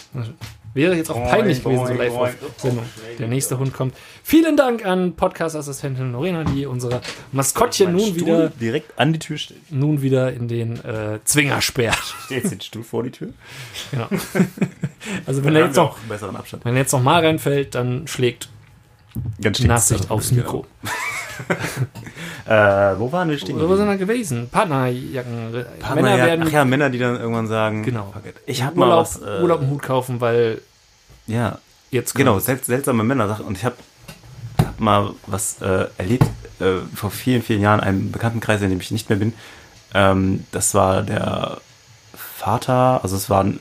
[0.72, 2.52] Wäre jetzt auch Boing, peinlich gewesen, so boing, live auf boing.
[2.58, 2.84] Sendung.
[2.84, 3.94] Oh, Der nächste Hund kommt.
[4.22, 7.00] Vielen Dank an Podcast-Assistentin Lorena, die unsere
[7.32, 9.72] Maskottchen nun Stuhl wieder, direkt an die Tür steht.
[9.72, 12.14] nun wieder in den äh, Zwinger sperrt.
[12.26, 13.32] Steht jetzt den Stuhl vor die Tür?
[13.90, 14.08] Genau.
[15.24, 16.62] Also wenn er jetzt noch, besseren Abstand.
[16.66, 18.50] wenn er jetzt noch mal reinfällt, dann schlägt
[19.64, 20.66] Nachsicht aufs Mikro.
[22.50, 23.60] Äh, wo waren wir stehen?
[23.60, 24.48] Wo sind wir gewesen?
[24.50, 25.52] Partnerjacken.
[25.52, 26.26] Männer Partnerjacken.
[26.26, 28.12] werden Ach ja, Männer, die dann irgendwann sagen, Genau.
[28.44, 30.60] ich hab mal Urlaub, was, äh, Urlaub einen Hut kaufen, weil
[31.28, 31.58] ja,
[31.92, 33.44] jetzt genau, sel seltsame Männersache.
[33.44, 33.76] Und ich habe
[34.58, 36.24] hab mal was äh, erlebt
[36.58, 39.32] äh, vor vielen, vielen Jahren, einem Bekanntenkreis, in dem ich nicht mehr bin.
[39.94, 41.58] Ähm, das war der
[42.16, 43.60] Vater, also es waren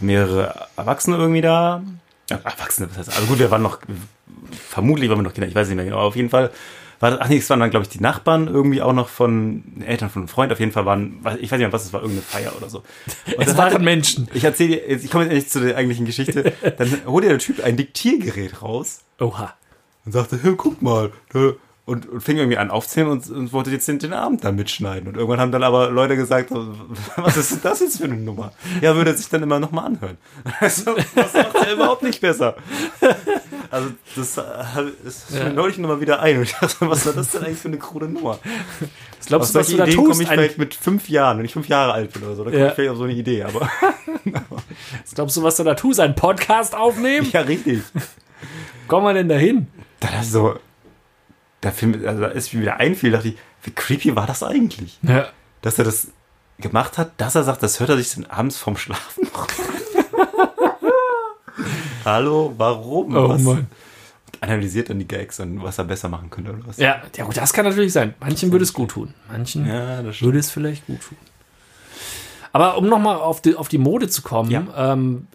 [0.00, 1.82] mehrere Erwachsene irgendwie da.
[2.28, 3.80] Erwachsene, was heißt, also gut, wir waren noch,
[4.68, 6.52] vermutlich waren wir noch Kinder, ich weiß nicht mehr genau, aber auf jeden Fall
[7.02, 9.64] war das, ach nee, es waren dann, glaube ich, die Nachbarn irgendwie auch noch von
[9.84, 12.00] Eltern von einem Freund, auf jeden Fall waren, ich weiß nicht mehr, was es war,
[12.00, 12.84] irgendeine Feier oder so.
[13.36, 14.28] Und es waren Menschen.
[14.32, 16.52] ich erzähle dir, ich komme jetzt endlich zu der eigentlichen Geschichte.
[16.78, 19.52] Dann holt der Typ ein Diktiergerät raus Oha.
[20.04, 21.10] und sagte, hey, guck mal.
[21.32, 21.52] da-
[21.92, 25.08] und, und fing irgendwie an aufzählen und, und wollte jetzt den, den Abend da mitschneiden.
[25.08, 26.50] Und irgendwann haben dann aber Leute gesagt,
[27.16, 28.52] was ist denn das jetzt für eine Nummer?
[28.80, 30.16] Ja, würde sich dann immer nochmal anhören.
[30.60, 32.56] Also, das macht ja überhaupt nicht besser.
[33.70, 34.42] Also, das, äh,
[35.06, 35.44] ist Ja.
[35.44, 36.36] mir neulich nochmal wieder ein.
[36.38, 38.38] Und ich dachte, was war das denn eigentlich für eine krude Nummer?
[39.18, 41.44] Was glaubst Auf du, was du da Ideen komme ich vielleicht mit fünf Jahren, wenn
[41.44, 42.44] ich fünf Jahre alt bin oder so.
[42.44, 42.68] Da komme Ja.
[42.68, 43.60] ich vielleicht auf so eine Idee, aber.
[44.24, 46.00] was glaubst du, was du da tust?
[46.00, 47.28] Einen Podcast aufnehmen?
[47.32, 47.80] ja, richtig.
[48.88, 49.68] Komm mal denn dahin?
[50.00, 50.56] Da das so.
[51.62, 54.98] Da, fiel, also, als mir wieder einfiel, dachte ich, wie creepy war das eigentlich?
[55.02, 55.28] Ja.
[55.62, 56.08] Dass er das
[56.58, 59.46] gemacht hat, dass er sagt, das hört er sich dann abends vorm Schlafen noch.
[62.04, 63.14] Hallo, warum?
[63.16, 63.42] Oh was?
[63.42, 63.66] Mann.
[64.40, 66.76] Analysiert dann die Gags und was er besser machen könnte oder was?
[66.78, 68.14] Ja, ja, gut, das kann natürlich sein.
[68.18, 69.14] Manchen würde es gut tun.
[69.30, 71.16] Manchen Ja, würde es vielleicht gut tun.
[72.52, 74.92] Aber um nochmal auf die, auf die Mode zu kommen, Ja.
[74.92, 75.28] ähm,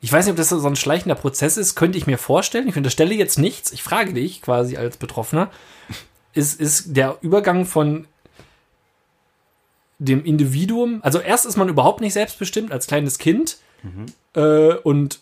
[0.00, 2.68] ich weiß nicht, ob das so ein schleichender Prozess ist, könnte ich mir vorstellen.
[2.68, 3.70] Ich unterstelle jetzt nichts.
[3.72, 5.50] Ich frage dich quasi als Betroffener.
[6.32, 8.06] Ist, ist der Übergang von
[9.98, 13.58] dem Individuum, also erst ist man überhaupt nicht selbstbestimmt als kleines Kind
[14.34, 15.20] äh, und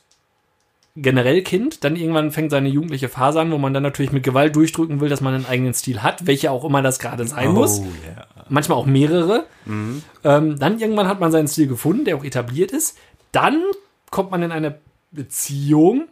[0.94, 4.54] generell Kind, dann irgendwann fängt seine jugendliche Phase an, wo man dann natürlich mit Gewalt
[4.54, 7.80] durchdrücken will, dass man einen eigenen Stil hat, welcher auch immer das gerade sein muss
[7.80, 8.26] Oh, ja.
[8.48, 9.46] manchmal auch mehrere.
[9.66, 10.02] Ähm,
[10.58, 12.96] dann irgendwann hat man seinen Stil gefunden, der auch etabliert ist.
[13.32, 13.60] Dann
[14.11, 14.78] kommt man in eine
[15.11, 16.09] Beziehung.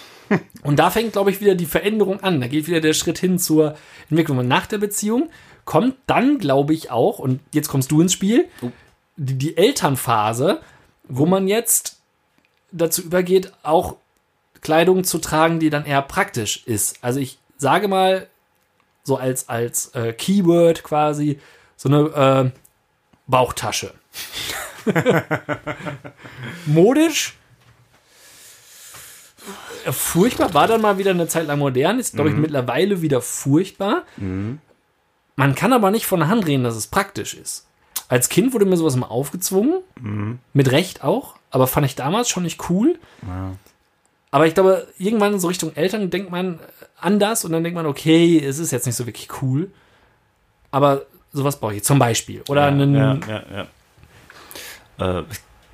[0.62, 2.40] Und da fängt, glaube ich, wieder die Veränderung an.
[2.40, 3.76] Da geht wieder der Schritt hin zur
[4.08, 4.38] Entwicklung.
[4.38, 5.30] Und nach der Beziehung
[5.64, 8.48] kommt dann, glaube ich, auch, und jetzt kommst du ins Spiel,
[9.16, 10.60] die, die Elternphase,
[11.08, 12.00] wo man jetzt
[12.72, 13.96] dazu übergeht, auch
[14.60, 17.02] Kleidung zu tragen, die dann eher praktisch ist.
[17.02, 18.28] Also ich sage mal,
[19.02, 21.40] so als, als äh, Keyword quasi,
[21.76, 22.58] so eine äh,
[23.26, 23.94] Bauchtasche.
[26.66, 27.36] Modisch.
[29.86, 33.20] äh, Furchtbar, war dann mal wieder eine Zeit lang modern, ist, glaube ich, mittlerweile wieder
[33.20, 34.02] furchtbar.
[35.36, 37.66] Man kann aber nicht von der Hand reden, dass es praktisch ist.
[38.08, 39.80] Als Kind wurde mir sowas mal aufgezwungen,
[40.52, 42.98] mit Recht auch, aber fand ich damals schon nicht cool.
[44.32, 46.60] Aber ich glaube, irgendwann so Richtung Eltern denkt man
[47.00, 49.70] anders und dann denkt man, okay, es ist jetzt nicht so wirklich cool.
[50.70, 52.42] Aber sowas brauche ich zum Beispiel.
[52.48, 52.94] Oder einen.
[52.94, 53.66] ja, ja, ja.
[55.00, 55.22] Äh,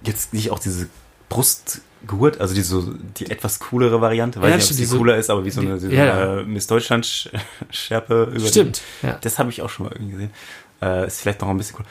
[0.03, 0.89] jetzt nicht auch diese
[1.29, 5.29] Brustgurt, also die, so, die etwas coolere Variante, weil Ja, ja, nicht, stimmt, cooler ist,
[5.31, 6.33] aber wie so die- eine, so ja, ja.
[6.33, 8.83] eine Miss Deutschland-Schärpe über Stimmt.
[9.03, 9.19] Den, Ja.
[9.21, 10.31] Das habe ich auch schon mal irgendwie gesehen.
[10.83, 11.87] Äh, ist vielleicht noch ein bisschen cool.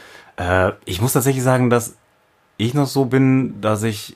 [0.45, 1.95] Äh, ich muss tatsächlich sagen, dass
[2.57, 4.15] ich noch so bin, dass ich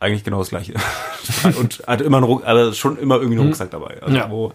[0.00, 0.74] eigentlich genau das gleiche.
[1.58, 4.02] und hatte immer einen Ruck, also schon immer irgendwie einen Rucksack dabei.
[4.02, 4.30] Also Ja.
[4.30, 4.52] wo,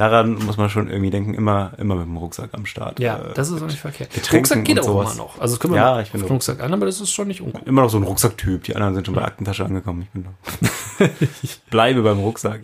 [0.00, 2.98] daran muss man schon irgendwie denken, immer, immer mit dem Rucksack am Start.
[2.98, 4.10] Ja, Äh, das ist auch nicht verkehrt.
[4.32, 5.14] Rucksack geht auch sowas.
[5.14, 5.38] immer noch.
[5.40, 7.28] Also das können wir Ja, ich bin auf so- Rucksack an, aber das ist schon
[7.28, 7.62] nicht uncool.
[7.66, 8.64] immer noch so ein Rucksacktyp.
[8.64, 10.02] Die anderen sind schon bei der Aktentasche angekommen.
[10.02, 11.08] Ich bin noch.
[11.42, 12.60] ich bleibe beim Rucksack.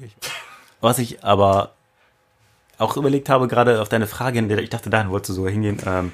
[0.80, 1.72] Was ich aber
[2.78, 5.50] auch überlegt habe, gerade auf deine Frage, in der ich dachte, dahin wolltest du sogar
[5.52, 6.12] hingehen, ähm,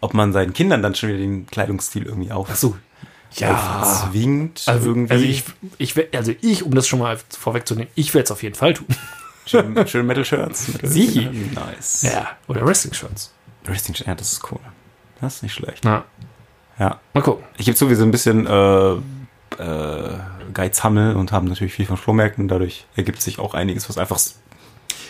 [0.00, 2.76] ob man seinen Kindern dann schon wieder den Kleidungsstil irgendwie auch so.
[3.30, 4.62] zwingt.
[4.66, 5.12] Also, irgendwie.
[5.12, 5.44] also ich,
[5.78, 8.86] ich, also ich, um das schon mal vorwegzunehmen, ich werde es auf jeden Fall tun.
[9.48, 10.68] Schön, schön Metal-Shirts.
[10.68, 11.28] Metal Sie.
[11.54, 12.02] Nice.
[12.02, 12.28] Ja.
[12.48, 13.32] Oder Wrestling-Shirts.
[13.64, 14.60] Wrestling, ja, das ist cool.
[15.20, 15.84] Das ist nicht schlecht.
[15.84, 16.04] Na,
[16.78, 17.00] Ja.
[17.14, 17.44] mal gucken.
[17.56, 18.92] Ich gebe sowieso ein bisschen äh,
[19.58, 20.18] äh,
[20.54, 22.48] Geizhammel und haben natürlich viel von Flohmärkten.
[22.48, 24.18] Dadurch ergibt sich auch einiges, was einfach,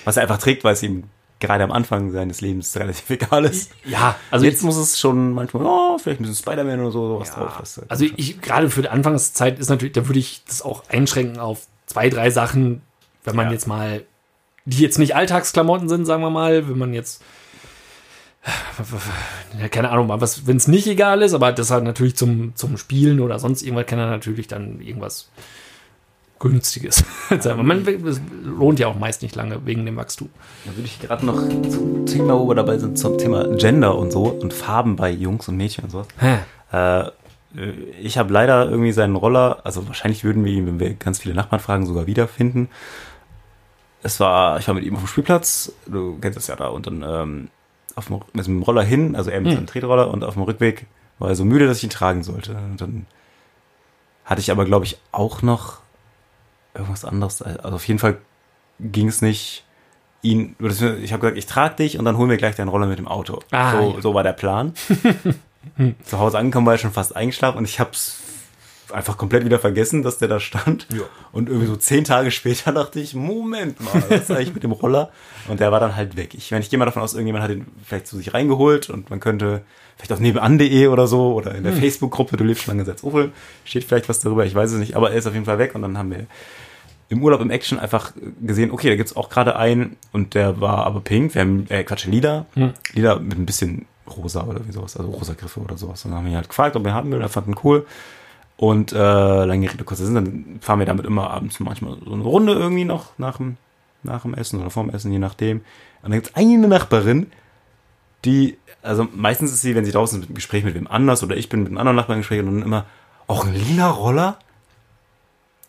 [0.05, 1.05] was er einfach trägt, weil es ihm
[1.41, 3.71] gerade am Anfang seines Lebens relativ egal ist.
[3.85, 7.31] Ja, also jetzt muss es schon manchmal, oh, vielleicht ein bisschen Spider-Man oder so, sowas
[7.33, 7.57] drauf.
[7.61, 11.39] Das, Also ich, gerade für die Anfangszeit ist natürlich, da würde ich das auch einschränken
[11.39, 12.83] auf zwei, drei Sachen,
[13.25, 13.53] wenn man Ja.
[13.53, 14.05] jetzt mal,
[14.69, 17.23] die jetzt nicht Alltagsklamotten sind, sagen wir mal, wenn man jetzt,
[19.59, 22.77] ja, keine Ahnung, was, wenn es nicht egal ist, aber das halt natürlich zum, zum
[22.77, 25.31] Spielen oder sonst irgendwas kann er natürlich dann irgendwas
[26.39, 27.05] Günstiges.
[27.57, 30.29] man, es lohnt ja auch meist nicht lange wegen dem Wachstum.
[30.67, 34.13] Da würde ich gerade noch zum Thema, wo wir dabei sind, zum Thema Gender und
[34.13, 36.09] so und Farben bei Jungs und Mädchen und sowas.
[36.19, 36.39] Hä?
[36.73, 37.11] Äh,
[38.01, 41.35] ich habe leider irgendwie seinen Roller, also wahrscheinlich würden wir ihn, wenn wir ganz viele
[41.35, 42.69] Nachbarn fragen, sogar wiederfinden.
[44.03, 46.87] Es war, ich war mit ihm auf dem Spielplatz, du kennst das ja da, und
[46.87, 47.49] dann ähm,
[47.97, 50.87] auf dem, mit dem Roller hin, also er mit seinem Tretroller und auf dem Rückweg
[51.19, 52.53] war er so müde, dass ich ihn tragen sollte.
[52.53, 53.07] Und dann
[54.25, 55.79] hatte ich aber, glaube ich, auch noch
[56.75, 57.43] irgendwas anderes.
[57.43, 58.19] Also auf jeden Fall
[58.79, 59.65] ging es nicht,
[60.23, 62.99] ihn, ich habe gesagt, ich trage dich und dann holen wir gleich deinen Roller mit
[62.99, 63.41] dem Auto.
[63.51, 64.01] Ah, so, ja.
[64.01, 64.75] so war der Plan.
[66.05, 68.21] Zu Hause angekommen war ich schon fast eingeschlafen und ich habe es
[68.93, 70.87] einfach komplett wieder vergessen, dass der da stand.
[71.33, 74.73] Und irgendwie so zehn Tage später dachte ich, Moment mal, was ist eigentlich mit dem
[74.73, 75.11] Roller?
[75.49, 76.35] Und der war dann halt weg.
[76.35, 79.11] Ich, meine, ich gehe mal davon aus, irgendjemand hat ihn vielleicht zu sich reingeholt und
[79.11, 79.63] man könnte
[79.97, 83.33] vielleicht auf nebenan.de oder so oder in der Facebook-Gruppe, du lebst schon lange in Salzufel,
[83.65, 85.75] steht vielleicht was darüber, ich weiß es nicht, aber er ist auf jeden Fall weg
[85.75, 86.27] und dann haben wir
[87.09, 90.87] im Urlaub im Action einfach gesehen, okay, da gibt's auch gerade einen und der war
[90.87, 91.35] aber pink.
[91.35, 92.47] Wir haben, äh, Quatsch, lila.
[92.55, 92.75] Hm.
[92.93, 96.05] Lila mit ein bisschen rosa oder wie sowas, also rosa Griffe oder sowas.
[96.05, 97.87] Und dann haben wir ihn halt gefragt, ob er haben will, er fand ihn cool.
[98.59, 98.97] Und äh,
[99.45, 102.85] lange Rede, kurzer Sinn, dann fahren wir damit immer abends manchmal so eine Runde irgendwie
[102.85, 103.57] noch nach dem,
[104.03, 105.59] nach dem Essen oder vorm Essen, je nachdem.
[106.03, 107.31] Und dann gibt's eine Nachbarin,
[108.25, 111.37] die, also meistens ist sie, wenn sie draußen ist, im Gespräch mit wem anders oder
[111.37, 112.85] ich bin mit einem anderen Nachbarn im Gespräch und dann immer,
[113.29, 114.39] auch ein lila Roller?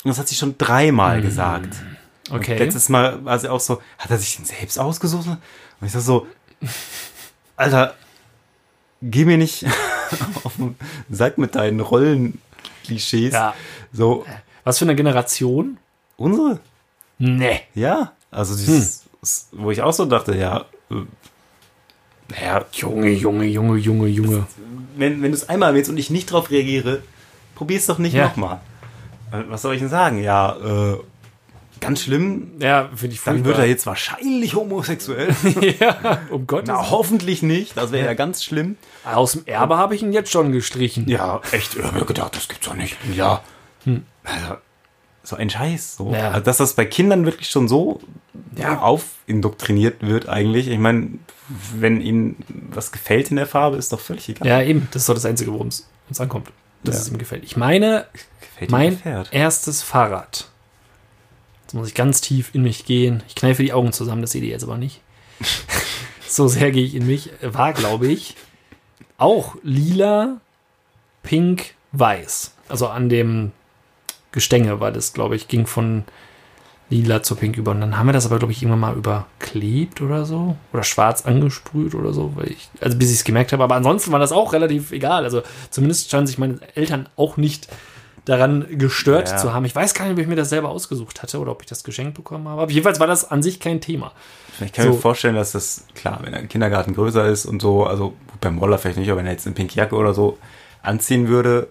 [0.03, 1.75] Und das hat sie schon dreimal gesagt.
[2.31, 2.57] Und Okay.
[2.57, 5.27] letztes Mal war sie auch so, hat er sich den selbst ausgesucht?
[5.27, 5.37] Und
[5.85, 6.27] ich sag so,
[7.55, 7.95] Alter,
[9.01, 9.65] geh mir nicht
[10.43, 10.75] auf den
[11.09, 11.81] Sack mit deinen
[12.83, 13.33] Rollenklischees.
[13.33, 13.53] Ja.
[13.91, 14.25] So,
[14.63, 15.77] Was für eine Generation?
[16.17, 16.59] unsere?
[17.17, 17.61] Nee.
[17.75, 18.11] Ja.
[18.31, 19.05] Also dieses,
[19.51, 20.95] wo ich auch so dachte, ja, äh,
[22.29, 24.45] naja, Junge, Junge, Junge, Junge, Junge.
[24.97, 27.01] wenn, wenn du es einmal willst und ich nicht drauf reagiere,
[27.55, 28.27] probier's doch nicht Ja.
[28.27, 28.59] nochmal.
[29.31, 30.21] Äh, Was soll ich denn sagen?
[30.21, 30.97] Ja, äh,
[31.79, 32.51] ganz schlimm.
[32.59, 33.45] Ja, finde ich Dann furchtbar.
[33.49, 35.35] wird er jetzt wahrscheinlich homosexuell.
[35.79, 37.75] ja, um Gottes Na, hoffentlich nicht.
[37.77, 38.77] Das wäre ja ganz schlimm.
[39.05, 41.07] Aus dem Erbe habe ich ihn jetzt schon gestrichen.
[41.07, 41.75] Ja, echt.
[41.75, 42.97] Ich habe mir gedacht, das gibt's doch nicht.
[43.15, 43.41] Ja.
[44.23, 44.55] Also,
[45.23, 45.97] so ein Scheiß.
[45.97, 46.11] So.
[46.13, 46.29] Ja.
[46.31, 47.99] Also, dass das bei Kindern wirklich schon so
[48.55, 48.79] Ja.
[48.79, 50.67] aufindoktriniert wird eigentlich.
[50.67, 51.09] Ich meine,
[51.75, 52.35] wenn ihnen
[52.71, 54.47] was gefällt in der Farbe, ist doch völlig egal.
[54.47, 54.87] Ja, eben.
[54.91, 56.49] Das ist doch das Einzige, worum es uns ankommt.
[56.83, 57.01] Dass Ja.
[57.01, 57.43] es ihm gefällt.
[57.43, 58.05] Ich meine,
[58.39, 59.29] Gefällt mein Pferd?
[59.33, 60.47] erstes Fahrrad.
[61.69, 63.21] Jetzt muss ich ganz tief in mich gehen.
[63.27, 65.01] Ich kneife die Augen zusammen, das seht ihr jetzt aber nicht.
[66.27, 67.29] so sehr gehe ich in mich.
[67.43, 68.35] War, glaube ich,
[69.19, 70.37] auch lila,
[71.21, 72.55] pink, weiß.
[72.69, 73.51] Also an dem
[74.31, 76.05] Gestänge war das, glaube ich, ging von
[76.89, 77.69] lila zu pink über.
[77.69, 80.55] Und dann haben wir das aber, glaube ich, irgendwann mal überklebt oder so.
[80.73, 82.35] Oder schwarz angesprüht oder so.
[82.35, 83.63] Weil ich, also bis ich es gemerkt habe.
[83.63, 85.23] Aber ansonsten war das auch relativ egal.
[85.23, 87.67] Also zumindest scheinen sich meine Eltern auch nicht
[88.29, 89.37] daran gestört Ja.
[89.37, 89.65] zu haben.
[89.65, 91.83] Ich weiß gar nicht, ob ich mir das selber ausgesucht hatte oder ob ich das
[91.83, 92.61] geschenkt bekommen habe.
[92.61, 94.11] Aber jedenfalls war das an sich kein Thema.
[94.63, 94.91] Ich kann So.
[94.91, 98.57] mir vorstellen, dass das, klar, wenn ein Kindergarten größer ist und so, also gut, beim
[98.59, 100.37] Roller vielleicht nicht, aber wenn er jetzt eine pinke Jacke oder so
[100.83, 101.67] anziehen würde,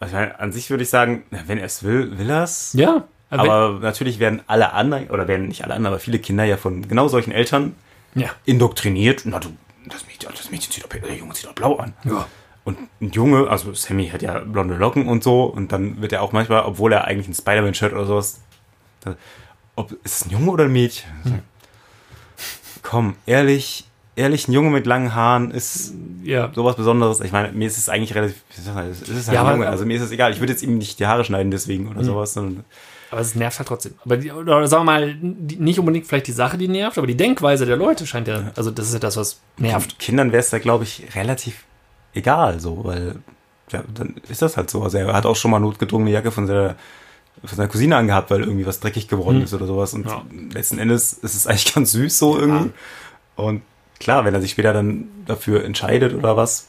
[0.00, 2.72] also ich meine, an sich würde ich sagen, wenn er es will, will er es.
[2.74, 6.44] Ja, aber, Aber natürlich werden alle anderen, oder werden nicht alle anderen, aber viele Kinder
[6.44, 7.74] ja von genau solchen Eltern
[8.14, 8.28] ja.
[8.44, 9.22] indoktriniert.
[9.24, 9.48] Na du,
[9.88, 11.94] das Mädchen, das Mädchen sieht doch, der Junge sieht doch blau an.
[12.04, 12.26] Ja.
[12.64, 16.22] Und ein Junge, also Sammy hat ja blonde Locken und so, und dann wird er
[16.22, 18.40] auch manchmal, obwohl er eigentlich ein Spider-Man-Shirt oder sowas,
[19.76, 21.10] ob, ist es ein Junge oder ein Mädchen?
[22.82, 23.86] Komm, ehrlich,
[24.16, 26.50] ehrlich, ein Junge mit langen Haaren ist ja.
[26.54, 27.20] sowas Besonderes.
[27.20, 29.96] Ich meine, mir ist es eigentlich relativ, es ist halt Ja, ein Junge, also mir
[29.96, 30.32] ist es egal.
[30.32, 32.64] Ich würde jetzt ihm nicht die Haare schneiden deswegen oder sowas, sondern
[33.10, 33.94] Aber es nervt halt trotzdem.
[34.04, 37.06] Aber die, oder sagen wir mal, die, nicht unbedingt vielleicht die Sache, die nervt, aber
[37.06, 39.98] die Denkweise der Leute scheint ja, also das ist ja das, was nervt.
[39.98, 41.64] Kindern wäre es da, glaube ich, relativ
[42.14, 43.16] egal, so, weil,
[43.70, 44.82] ja, dann ist das halt so.
[44.82, 46.76] Also er hat auch schon mal notgedrungen eine Jacke von seiner,
[47.44, 49.94] von seiner Cousine angehabt, weil irgendwie was dreckig geworden ist oder sowas.
[49.94, 50.22] Und Ja.
[50.52, 52.70] letzten Endes ist es eigentlich ganz süß so irgendwie.
[53.36, 53.62] Und
[54.00, 56.68] klar, wenn er sich später dann dafür entscheidet oder was,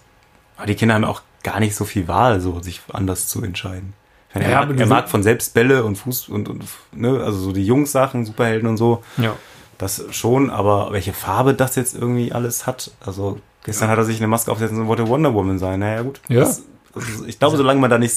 [0.57, 3.93] aber die Kinder haben auch gar nicht so viel Wahl, so sich anders zu entscheiden.
[4.33, 7.51] Ja, er, er will- mag von selbst Bälle und Fuß und, und ne, also so
[7.51, 9.03] die Jungs-Sachen, Superhelden und so.
[9.17, 9.35] Ja.
[9.77, 14.17] Das schon, aber welche Farbe das jetzt irgendwie alles hat, also gestern hat er sich
[14.17, 15.79] eine Maske aufsetzen und wollte Wonder Woman sein.
[15.79, 16.21] Naja, gut.
[16.29, 16.41] Ja.
[16.41, 16.63] Das,
[16.93, 18.15] also ich glaube, solange man da nicht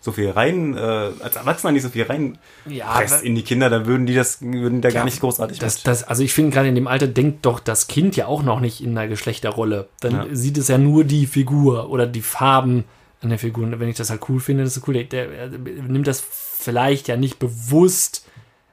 [0.00, 0.80] so viel rein, äh,
[1.20, 2.36] als Erwachsener nicht so viel rein
[2.66, 5.20] Ja, presst in die Kinder, dann würden die das, würden die da Ja, gar nicht
[5.20, 8.26] großartig Das, das, also ich finde gerade in dem Alter denkt doch das Kind ja
[8.26, 9.88] auch noch nicht in einer Geschlechterrolle.
[10.00, 10.26] Dann Ja.
[10.32, 12.84] sieht es ja nur die Figur oder die Farben
[13.20, 13.62] an der Figur.
[13.64, 14.94] Und wenn ich das halt cool finde, das ist cool.
[14.94, 18.26] Der, der, der nimmt das vielleicht ja nicht bewusst.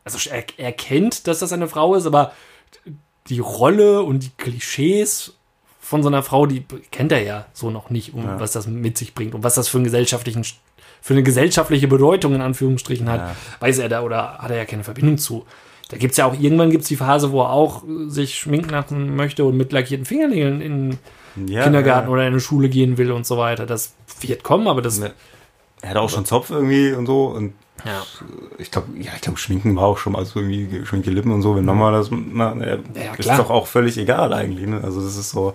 [0.03, 2.33] Also er, er kennt, dass das eine Frau ist, aber
[3.27, 5.35] die Rolle und die Klischees
[5.89, 8.95] von so einer Frau, die kennt er ja so noch nicht, um was das mit
[8.95, 10.43] sich bringt und was das für einen gesellschaftlichen
[11.01, 13.35] für eine gesellschaftliche Bedeutung in Anführungsstrichen hat, Ja.
[13.61, 15.45] weiß er da oder hat er ja keine Verbindung zu.
[15.89, 18.35] Da gibt es ja auch, irgendwann gibt es die Phase, wo er auch äh, sich
[18.37, 20.97] schminken lassen möchte und mit lackierten Fingernägeln in
[21.35, 22.13] den Ja, Kindergarten ja.
[22.13, 23.65] oder in eine Schule gehen will und so weiter.
[23.65, 24.99] Das wird kommen, aber das.
[24.99, 25.11] Ne.
[25.81, 27.53] Er hat auch schon Zopf irgendwie und so und
[27.85, 28.03] Ja.
[28.59, 31.41] ich glaube, ja, ich glaube, Schminken war auch schon mal so irgendwie geschminkte Lippen und
[31.41, 34.81] so, wenn nochmal das, na, na, Ja, ist doch auch völlig egal eigentlich, ne?
[34.83, 35.53] Also das ist so,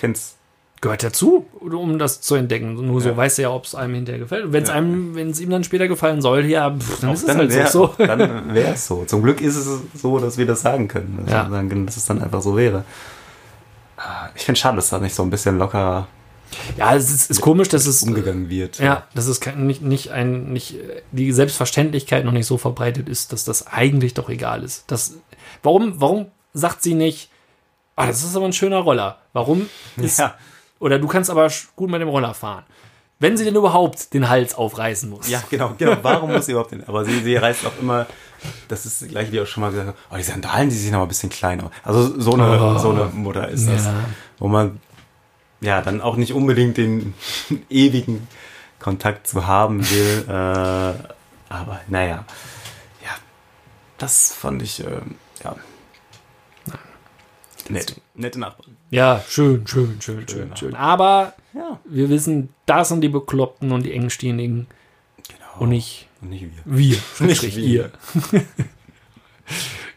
[0.00, 0.36] finde es
[0.82, 2.72] Gehört dazu, um das zu entdecken.
[2.86, 3.16] Nur so Ja.
[3.18, 4.50] weiß er ja, ob es einem hinterher gefällt.
[4.50, 4.76] Wenn es Ja.
[4.76, 7.52] einem, wenn es ihm dann später gefallen soll, ja, pff, dann ist es dann halt
[7.52, 7.88] wär, so.
[7.98, 8.06] so.
[8.06, 9.04] Dann wäre es so.
[9.04, 9.68] Zum Glück ist es
[10.00, 11.18] so, dass wir das sagen können.
[11.22, 11.50] Dass, Ja.
[11.50, 12.84] sagen dass es dann einfach so wäre.
[13.98, 16.08] Ah, Ich finde schade, dass da nicht so ein bisschen locker
[16.78, 18.02] Ja, es ist, ist komisch, dass es.
[18.02, 18.78] umgegangen wird.
[18.78, 20.76] Ja, dass es nicht, nicht ein, nicht,
[21.12, 24.84] die Selbstverständlichkeit noch nicht so verbreitet ist, dass das eigentlich doch egal ist.
[24.86, 25.14] Das,
[25.62, 27.28] warum, warum sagt sie nicht,
[28.02, 29.18] ah, das ist aber ein schöner Roller.
[29.32, 30.34] Warum ist, Ja.
[30.78, 32.64] oder du kannst aber gut mit dem Roller fahren.
[33.18, 35.28] Wenn sie denn überhaupt den Hals aufreißen muss.
[35.28, 35.96] Ja, genau, genau.
[36.02, 36.88] Warum muss sie überhaupt den?
[36.88, 38.06] Aber sie, sie reißt auch immer,
[38.68, 41.08] das ist gleich, wie auch schon mal gesagt, oh, die Sandalen, die sehen aber ein
[41.08, 41.70] bisschen klein aus.
[41.84, 42.78] Also so eine, Oh.
[42.78, 43.84] so eine Mutter ist das.
[43.84, 43.94] Ja.
[44.38, 44.80] Wo man
[45.60, 47.12] ja dann auch nicht unbedingt den
[47.68, 48.26] ewigen
[48.78, 50.24] Kontakt zu haben will.
[50.26, 50.32] Äh,
[51.52, 52.24] aber naja,
[53.04, 53.10] ja,
[53.98, 54.86] das fand ich, ja.
[57.72, 58.00] Nett.
[58.14, 58.76] Nette Nachbarn.
[58.90, 60.74] Ja, schön, schön, schön, schön, Schön, schön.
[60.74, 64.66] Aber Ja, wir wissen, das sind die Bekloppten und die Engstirnigen
[65.28, 65.60] genau.
[65.62, 66.50] und nicht Und nicht wir.
[66.64, 66.96] wir.
[67.26, 67.64] Nicht wir.
[67.64, 67.92] ihr.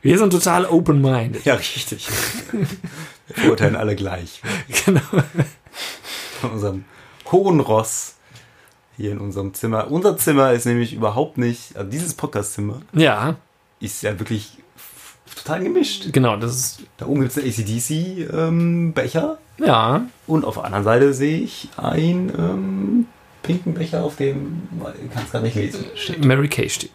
[0.02, 1.46] wir sind total open-minded.
[1.46, 2.08] Ja, richtig.
[3.28, 4.42] Wir verurteilen alle gleich.
[4.86, 5.02] Genau.
[6.42, 6.86] Von unserem
[7.32, 8.16] hohen Ross
[8.98, 9.90] hier in unserem Zimmer.
[9.90, 13.38] Unser Zimmer ist nämlich überhaupt nicht, also dieses Podcast-Zimmer Ja,
[13.80, 14.58] ist ja wirklich
[15.36, 16.12] total gemischt.
[16.12, 21.14] genau, das ist, Da oben gibt es einen ACDC-Becher ja, und auf der anderen Seite
[21.14, 23.06] sehe ich einen ähm,
[23.44, 24.64] pinken Becher, auf dem,
[25.04, 26.26] ich kann es gar nicht lesen, steht.
[26.26, 26.90] Mary Kay steht.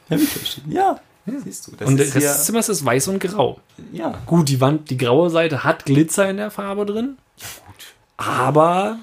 [0.68, 0.99] Ja,
[1.45, 1.72] siehst du.
[1.76, 3.61] Das Und ist das ja, Zimmer ist weiß und grau.
[3.93, 7.16] ja, Gut, die Wand, die graue Seite hat Glitzer in der Farbe drin.
[7.39, 7.86] gut.
[8.16, 8.99] Aber,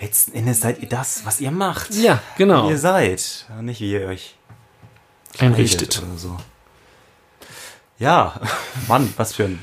[0.00, 1.92] Letzten Endes seid ihr das, was ihr macht.
[1.94, 2.70] ja, genau.
[2.70, 4.36] Ihr seid, nicht wie ihr euch
[5.40, 6.00] Einrichtet.
[6.02, 6.36] oder so.
[7.98, 8.40] Ja,
[8.88, 9.58] Mann, was für ein.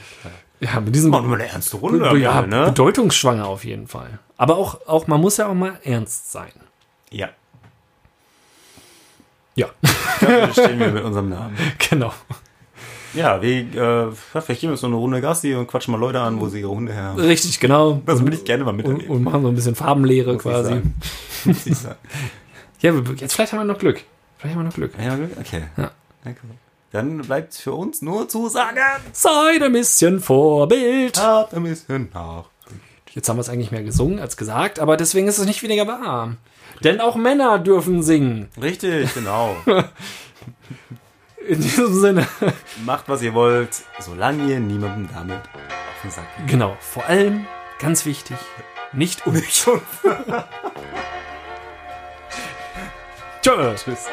[0.60, 2.10] Ja, mit diesem Machen wir eine ernste Runde.
[2.10, 2.66] Be- ja, mal, ne?
[2.68, 4.20] bedeutungsschwanger auf jeden Fall.
[4.38, 6.52] Aber auch, auch, man muss ja auch mal ernst sein.
[7.12, 7.30] Ja,
[9.56, 9.68] Ja,
[10.20, 11.56] dafür stehen wir mit unserem Namen.
[11.90, 12.14] genau.
[13.14, 13.52] Ja, wir,
[14.10, 14.12] äh,
[14.42, 16.70] vielleicht gehen wir so eine Runde Gassi und quatschen mal Leute an, wo sie ihre
[16.72, 17.20] Hunde her haben.
[17.22, 18.02] Richtig, genau.
[18.06, 19.16] Das würde ich gerne mal Und, miterleben.
[19.16, 20.82] und machen so ein bisschen Farbenlehre muss quasi.
[21.46, 21.96] ich sagen.
[22.82, 24.04] Ja, jetzt vielleicht haben wir noch Glück.
[24.38, 24.92] Vielleicht haben wir noch Glück.
[25.02, 25.64] Ja, okay.
[25.78, 25.92] Ja.
[26.26, 26.42] Danke.
[26.96, 28.80] Dann bleibt für uns nur zu sagen,
[29.12, 31.22] Seid ein bisschen Vorbild.
[31.22, 32.46] habt ein bisschen nach.
[33.12, 35.88] Jetzt haben wir es eigentlich mehr gesungen als gesagt, aber deswegen ist es nicht weniger
[35.88, 36.38] wahr.
[36.86, 38.48] Denn auch Männer dürfen singen.
[38.62, 39.58] Richtig, genau.
[41.46, 42.28] In diesem Sinne.
[42.86, 46.48] Macht, was ihr wollt, solange ihr niemandem damit auf den Sack geht.
[46.48, 46.78] Genau.
[46.80, 47.46] Vor allem,
[47.78, 48.38] ganz wichtig,
[48.94, 49.36] nicht um.
[49.50, 49.82] Schon.
[53.42, 53.84] Tschüss.
[53.84, 54.06] Tschüss.